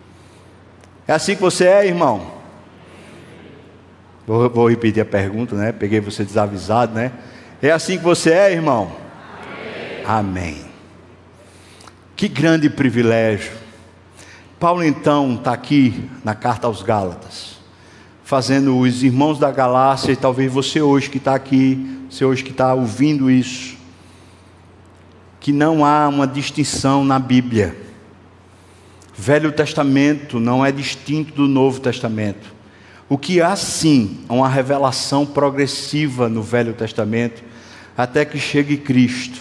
É 1.07 1.13
assim 1.13 1.35
que 1.35 1.43
você 1.43 1.67
é, 1.67 1.87
irmão? 1.87 2.33
Vou, 4.27 4.49
vou 4.49 4.69
repetir 4.71 5.03
a 5.03 5.07
pergunta, 5.07 5.55
né? 5.55 5.73
Peguei 5.73 6.01
você 6.01 6.25
desavisado, 6.25 6.95
né? 6.95 7.13
É 7.61 7.71
assim 7.71 7.99
que 7.99 8.05
você 8.05 8.31
é, 8.31 8.53
irmão? 8.53 8.93
Amém. 10.05 10.57
Amém. 10.57 10.65
Que 12.17 12.29
grande 12.29 12.71
privilégio. 12.71 13.53
Paulo 14.59 14.83
então 14.83 15.35
está 15.35 15.53
aqui 15.53 16.09
na 16.25 16.35
carta 16.35 16.67
aos 16.67 16.81
Gálatas, 16.81 17.59
fazendo 18.23 18.79
os 18.79 19.03
irmãos 19.03 19.39
da 19.39 19.51
Galácia, 19.51 20.13
e 20.13 20.17
talvez 20.17 20.51
você 20.51 20.81
hoje 20.81 21.11
que 21.11 21.19
está 21.19 21.35
aqui, 21.35 22.07
você 22.09 22.25
hoje 22.25 22.43
que 22.43 22.51
está 22.51 22.73
ouvindo 22.73 23.31
isso, 23.31 23.77
que 25.39 25.53
não 25.53 25.85
há 25.85 26.09
uma 26.09 26.27
distinção 26.27 27.05
na 27.05 27.19
Bíblia. 27.19 27.77
Velho 29.17 29.53
Testamento 29.53 30.41
não 30.41 30.65
é 30.65 30.73
distinto 30.73 31.33
do 31.35 31.47
Novo 31.47 31.81
Testamento. 31.81 32.53
O 33.09 33.17
que 33.17 33.41
há 33.41 33.55
sim 33.55 34.25
é 34.29 34.33
uma 34.33 34.49
revelação 34.49 35.25
progressiva 35.25 36.29
no 36.29 36.43
Velho 36.43 36.73
Testamento, 36.73 37.43
até 37.97 38.25
que 38.25 38.39
chegue 38.39 38.77
Cristo. 38.77 39.41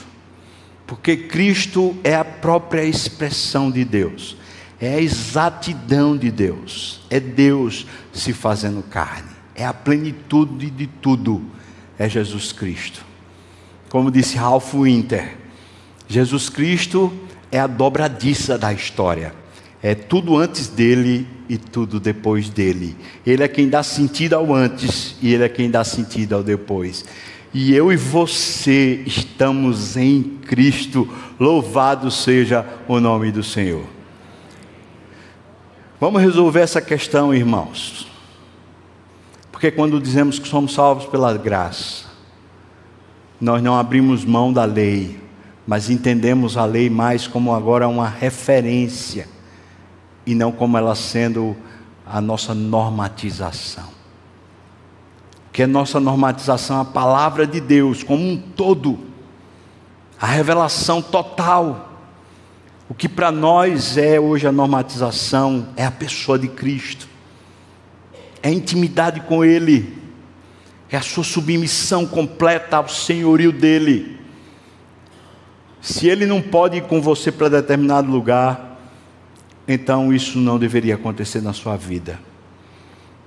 Porque 0.86 1.18
Cristo 1.18 1.96
é 2.04 2.14
a 2.14 2.26
própria 2.26 2.84
expressão 2.84 3.72
de 3.72 3.84
Deus, 3.84 4.38
é 4.80 4.96
a 4.96 5.02
exatidão 5.02 6.16
de 6.16 6.30
Deus, 6.30 7.02
é 7.10 7.20
Deus 7.20 7.88
se 8.12 8.32
fazendo 8.32 8.84
carne, 8.84 9.32
é 9.56 9.66
a 9.66 9.74
plenitude 9.74 10.70
de 10.70 10.86
tudo, 10.86 11.42
é 11.98 12.08
Jesus 12.08 12.52
Cristo. 12.52 13.04
Como 13.90 14.12
disse 14.12 14.38
Ralph 14.38 14.74
Winter, 14.74 15.38
Jesus 16.08 16.50
Cristo 16.50 17.12
é 17.52 17.60
a 17.60 17.68
dobradiça 17.68 18.58
da 18.58 18.74
história. 18.74 19.43
É 19.84 19.94
tudo 19.94 20.38
antes 20.38 20.70
dele 20.70 21.28
e 21.50 21.58
tudo 21.58 22.00
depois 22.00 22.50
dele. 22.50 22.96
Ele 23.28 23.44
é 23.44 23.50
quem 23.50 23.68
dá 23.68 23.84
sentido 23.84 24.34
ao 24.34 24.54
antes 24.54 25.18
e 25.22 25.34
ele 25.34 25.44
é 25.44 25.50
quem 25.50 25.70
dá 25.70 25.84
sentido 25.84 26.36
ao 26.36 26.42
depois. 26.42 27.04
E 27.54 27.76
eu 27.76 27.92
e 27.92 27.98
você 27.98 29.04
estamos 29.06 29.98
em 29.98 30.24
Cristo. 30.48 31.06
Louvado 31.38 32.10
seja 32.10 32.66
o 32.88 33.02
nome 33.02 33.30
do 33.30 33.44
Senhor. 33.44 33.84
Vamos 36.00 36.22
resolver 36.22 36.62
essa 36.62 36.82
questão, 36.82 37.34
irmãos. 37.34 38.08
Porque 39.52 39.70
quando 39.70 40.00
dizemos 40.00 40.40
que 40.40 40.48
somos 40.48 40.74
salvos 40.74 41.08
pela 41.08 41.38
graça, 41.38 42.06
nós 43.40 43.62
não 43.62 43.78
abrimos 43.78 44.24
mão 44.24 44.54
da 44.54 44.64
lei, 44.64 45.20
mas 45.68 45.90
entendemos 45.90 46.56
a 46.56 46.64
lei 46.64 46.90
mais 46.90 47.28
como 47.28 47.54
agora 47.54 47.86
uma 47.86 48.08
referência 48.08 49.33
e 50.26 50.34
não 50.34 50.52
como 50.52 50.78
ela 50.78 50.96
sendo 50.96 51.56
a 52.06 52.20
nossa 52.22 52.54
normatização. 52.54 53.88
Que 55.52 55.64
a 55.64 55.68
nossa 55.68 56.00
normatização, 56.00 56.82
a 56.82 56.86
palavra 56.86 57.46
de 57.46 57.60
Deus 57.62 58.04
como 58.04 58.24
um 58.24 58.38
todo, 58.38 59.00
a 60.20 60.28
revelação 60.28 61.02
total. 61.02 61.92
O 62.90 62.94
que 62.94 63.08
para 63.08 63.32
nós 63.32 63.98
é 63.98 64.20
hoje 64.20 64.48
a 64.48 64.52
normatização 64.52 65.68
é 65.76 65.86
a 65.86 65.92
pessoa 65.92 66.38
de 66.38 66.48
Cristo, 66.48 67.08
é 68.42 68.50
a 68.50 68.52
intimidade 68.52 69.22
com 69.22 69.44
Ele, 69.44 69.98
é 70.90 70.98
a 70.98 71.02
sua 71.02 71.24
submissão 71.24 72.06
completa 72.06 72.78
ao 72.78 72.88
senhorio 72.88 73.52
dEle. 73.52 74.20
Se 75.82 76.08
ele 76.08 76.26
não 76.26 76.42
pode 76.42 76.78
ir 76.78 76.84
com 76.84 77.02
você 77.02 77.32
para 77.32 77.50
determinado 77.50 78.10
lugar, 78.10 78.73
então 79.68 80.14
isso 80.14 80.38
não 80.40 80.60
deveria 80.60 80.96
acontecer 80.96 81.42
na 81.42 81.54
sua 81.54 81.78
vida. 81.78 82.20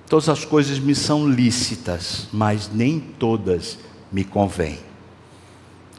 Todas 0.09 0.29
as 0.29 0.45
coisas 0.45 0.79
me 0.79 0.95
são 0.95 1.29
lícitas, 1.29 2.29
mas 2.33 2.71
nem 2.73 3.01
todas 3.01 3.79
me 4.13 4.23
convêm. 4.23 4.79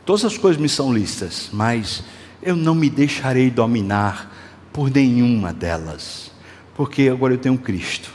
Todas 0.06 0.24
as 0.24 0.38
coisas 0.38 0.62
me 0.62 0.70
são 0.70 0.94
lícitas, 0.94 1.50
mas 1.52 2.04
eu 2.42 2.56
não 2.56 2.74
me 2.74 2.90
deixarei 2.90 3.50
dominar 3.50 4.34
por 4.72 4.90
nenhuma 4.90 5.52
delas, 5.52 6.32
porque 6.76 7.10
agora 7.10 7.34
eu 7.34 7.38
tenho 7.38 7.58
Cristo. 7.58 8.14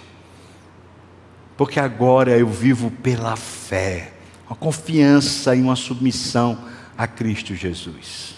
Porque 1.56 1.78
agora 1.78 2.38
eu 2.38 2.48
vivo 2.48 2.90
pela 2.90 3.36
fé, 3.36 4.14
uma 4.46 4.56
confiança 4.56 5.54
e 5.54 5.60
uma 5.60 5.76
submissão 5.76 6.58
a 6.96 7.06
Cristo 7.06 7.54
Jesus. 7.54 8.34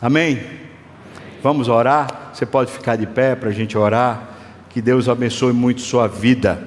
Amém? 0.00 0.40
Vamos 1.44 1.68
orar? 1.68 2.30
Você 2.32 2.46
pode 2.46 2.72
ficar 2.72 2.96
de 2.96 3.06
pé 3.06 3.36
para 3.36 3.50
a 3.50 3.52
gente 3.52 3.76
orar? 3.76 4.30
Que 4.70 4.80
Deus 4.80 5.10
abençoe 5.10 5.52
muito 5.52 5.82
sua 5.82 6.08
vida. 6.08 6.66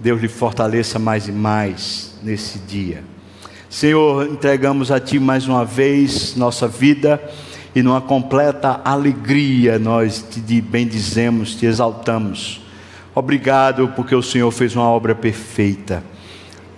Deus 0.00 0.20
lhe 0.20 0.26
fortaleça 0.26 0.98
mais 0.98 1.28
e 1.28 1.32
mais 1.32 2.18
nesse 2.24 2.58
dia. 2.58 3.04
Senhor, 3.70 4.26
entregamos 4.26 4.90
a 4.90 4.98
Ti 4.98 5.20
mais 5.20 5.46
uma 5.46 5.64
vez 5.64 6.34
nossa 6.34 6.66
vida 6.66 7.22
e 7.72 7.84
numa 7.84 8.00
completa 8.00 8.80
alegria 8.84 9.78
nós 9.78 10.26
te 10.28 10.60
bendizemos, 10.60 11.54
te 11.54 11.64
exaltamos. 11.64 12.62
Obrigado 13.14 13.92
porque 13.94 14.16
o 14.16 14.24
Senhor 14.24 14.50
fez 14.50 14.74
uma 14.74 14.88
obra 14.88 15.14
perfeita. 15.14 16.02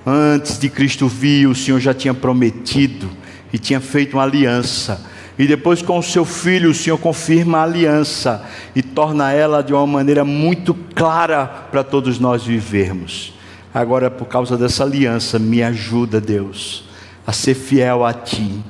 Antes 0.06 0.58
de 0.58 0.68
Cristo 0.68 1.08
vir, 1.08 1.48
o 1.48 1.54
Senhor 1.54 1.80
já 1.80 1.94
tinha 1.94 2.12
prometido 2.12 3.08
e 3.54 3.58
tinha 3.58 3.80
feito 3.80 4.18
uma 4.18 4.22
aliança. 4.24 5.13
E 5.38 5.46
depois 5.46 5.82
com 5.82 5.98
o 5.98 6.02
seu 6.02 6.24
filho, 6.24 6.70
o 6.70 6.74
Senhor 6.74 6.98
confirma 6.98 7.58
a 7.58 7.62
aliança 7.64 8.44
e 8.74 8.82
torna 8.82 9.32
ela 9.32 9.62
de 9.62 9.72
uma 9.72 9.86
maneira 9.86 10.24
muito 10.24 10.74
clara 10.94 11.46
para 11.46 11.82
todos 11.82 12.18
nós 12.18 12.44
vivermos. 12.44 13.34
Agora, 13.72 14.08
por 14.08 14.26
causa 14.26 14.56
dessa 14.56 14.84
aliança, 14.84 15.36
me 15.36 15.60
ajuda, 15.60 16.20
Deus, 16.20 16.84
a 17.26 17.32
ser 17.32 17.54
fiel 17.54 18.04
a 18.04 18.12
Ti, 18.12 18.62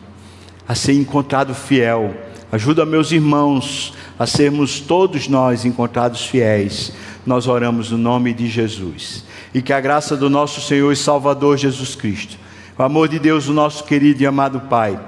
a 0.67 0.75
ser 0.75 0.95
encontrado 0.95 1.55
fiel. 1.55 2.15
Ajuda 2.51 2.87
meus 2.87 3.13
irmãos 3.13 3.93
a 4.19 4.27
sermos 4.27 4.81
todos 4.81 5.29
nós 5.29 5.67
encontrados 5.67 6.25
fiéis. 6.25 6.93
Nós 7.27 7.47
oramos 7.47 7.91
no 7.91 7.99
nome 7.99 8.33
de 8.33 8.49
Jesus. 8.49 9.25
E 9.53 9.61
que 9.61 9.73
a 9.73 9.81
graça 9.81 10.17
do 10.17 10.31
nosso 10.31 10.63
Senhor 10.63 10.91
e 10.91 10.97
Salvador 10.97 11.59
Jesus 11.59 11.95
Cristo, 11.95 12.39
o 12.79 12.83
amor 12.83 13.09
de 13.09 13.19
Deus, 13.19 13.49
o 13.49 13.53
nosso 13.53 13.85
querido 13.85 14.23
e 14.23 14.27
amado 14.27 14.61
Pai, 14.63 14.99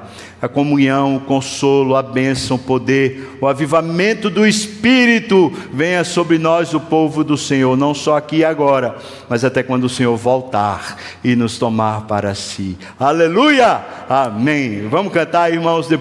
a 0.46 0.48
comunhão, 0.48 1.16
o 1.16 1.20
consolo, 1.20 1.96
a 1.96 2.02
bênção, 2.02 2.56
o 2.56 2.60
poder, 2.60 3.36
o 3.40 3.46
avivamento 3.46 4.30
do 4.30 4.46
Espírito 4.46 5.52
venha 5.72 6.04
sobre 6.04 6.38
nós, 6.38 6.72
o 6.72 6.80
povo 6.80 7.22
do 7.22 7.36
Senhor, 7.36 7.76
não 7.76 7.92
só 7.92 8.16
aqui 8.16 8.36
e 8.38 8.44
agora, 8.44 8.96
mas 9.28 9.44
até 9.44 9.62
quando 9.62 9.84
o 9.84 9.88
Senhor 9.88 10.16
voltar 10.16 10.96
e 11.22 11.36
nos 11.36 11.58
tomar 11.58 12.02
para 12.02 12.34
si. 12.34 12.76
Aleluia! 12.98 13.84
Amém. 14.08 14.88
Vamos 14.88 15.12
cantar, 15.12 15.52
irmãos, 15.52 15.88
depois. 15.88 15.94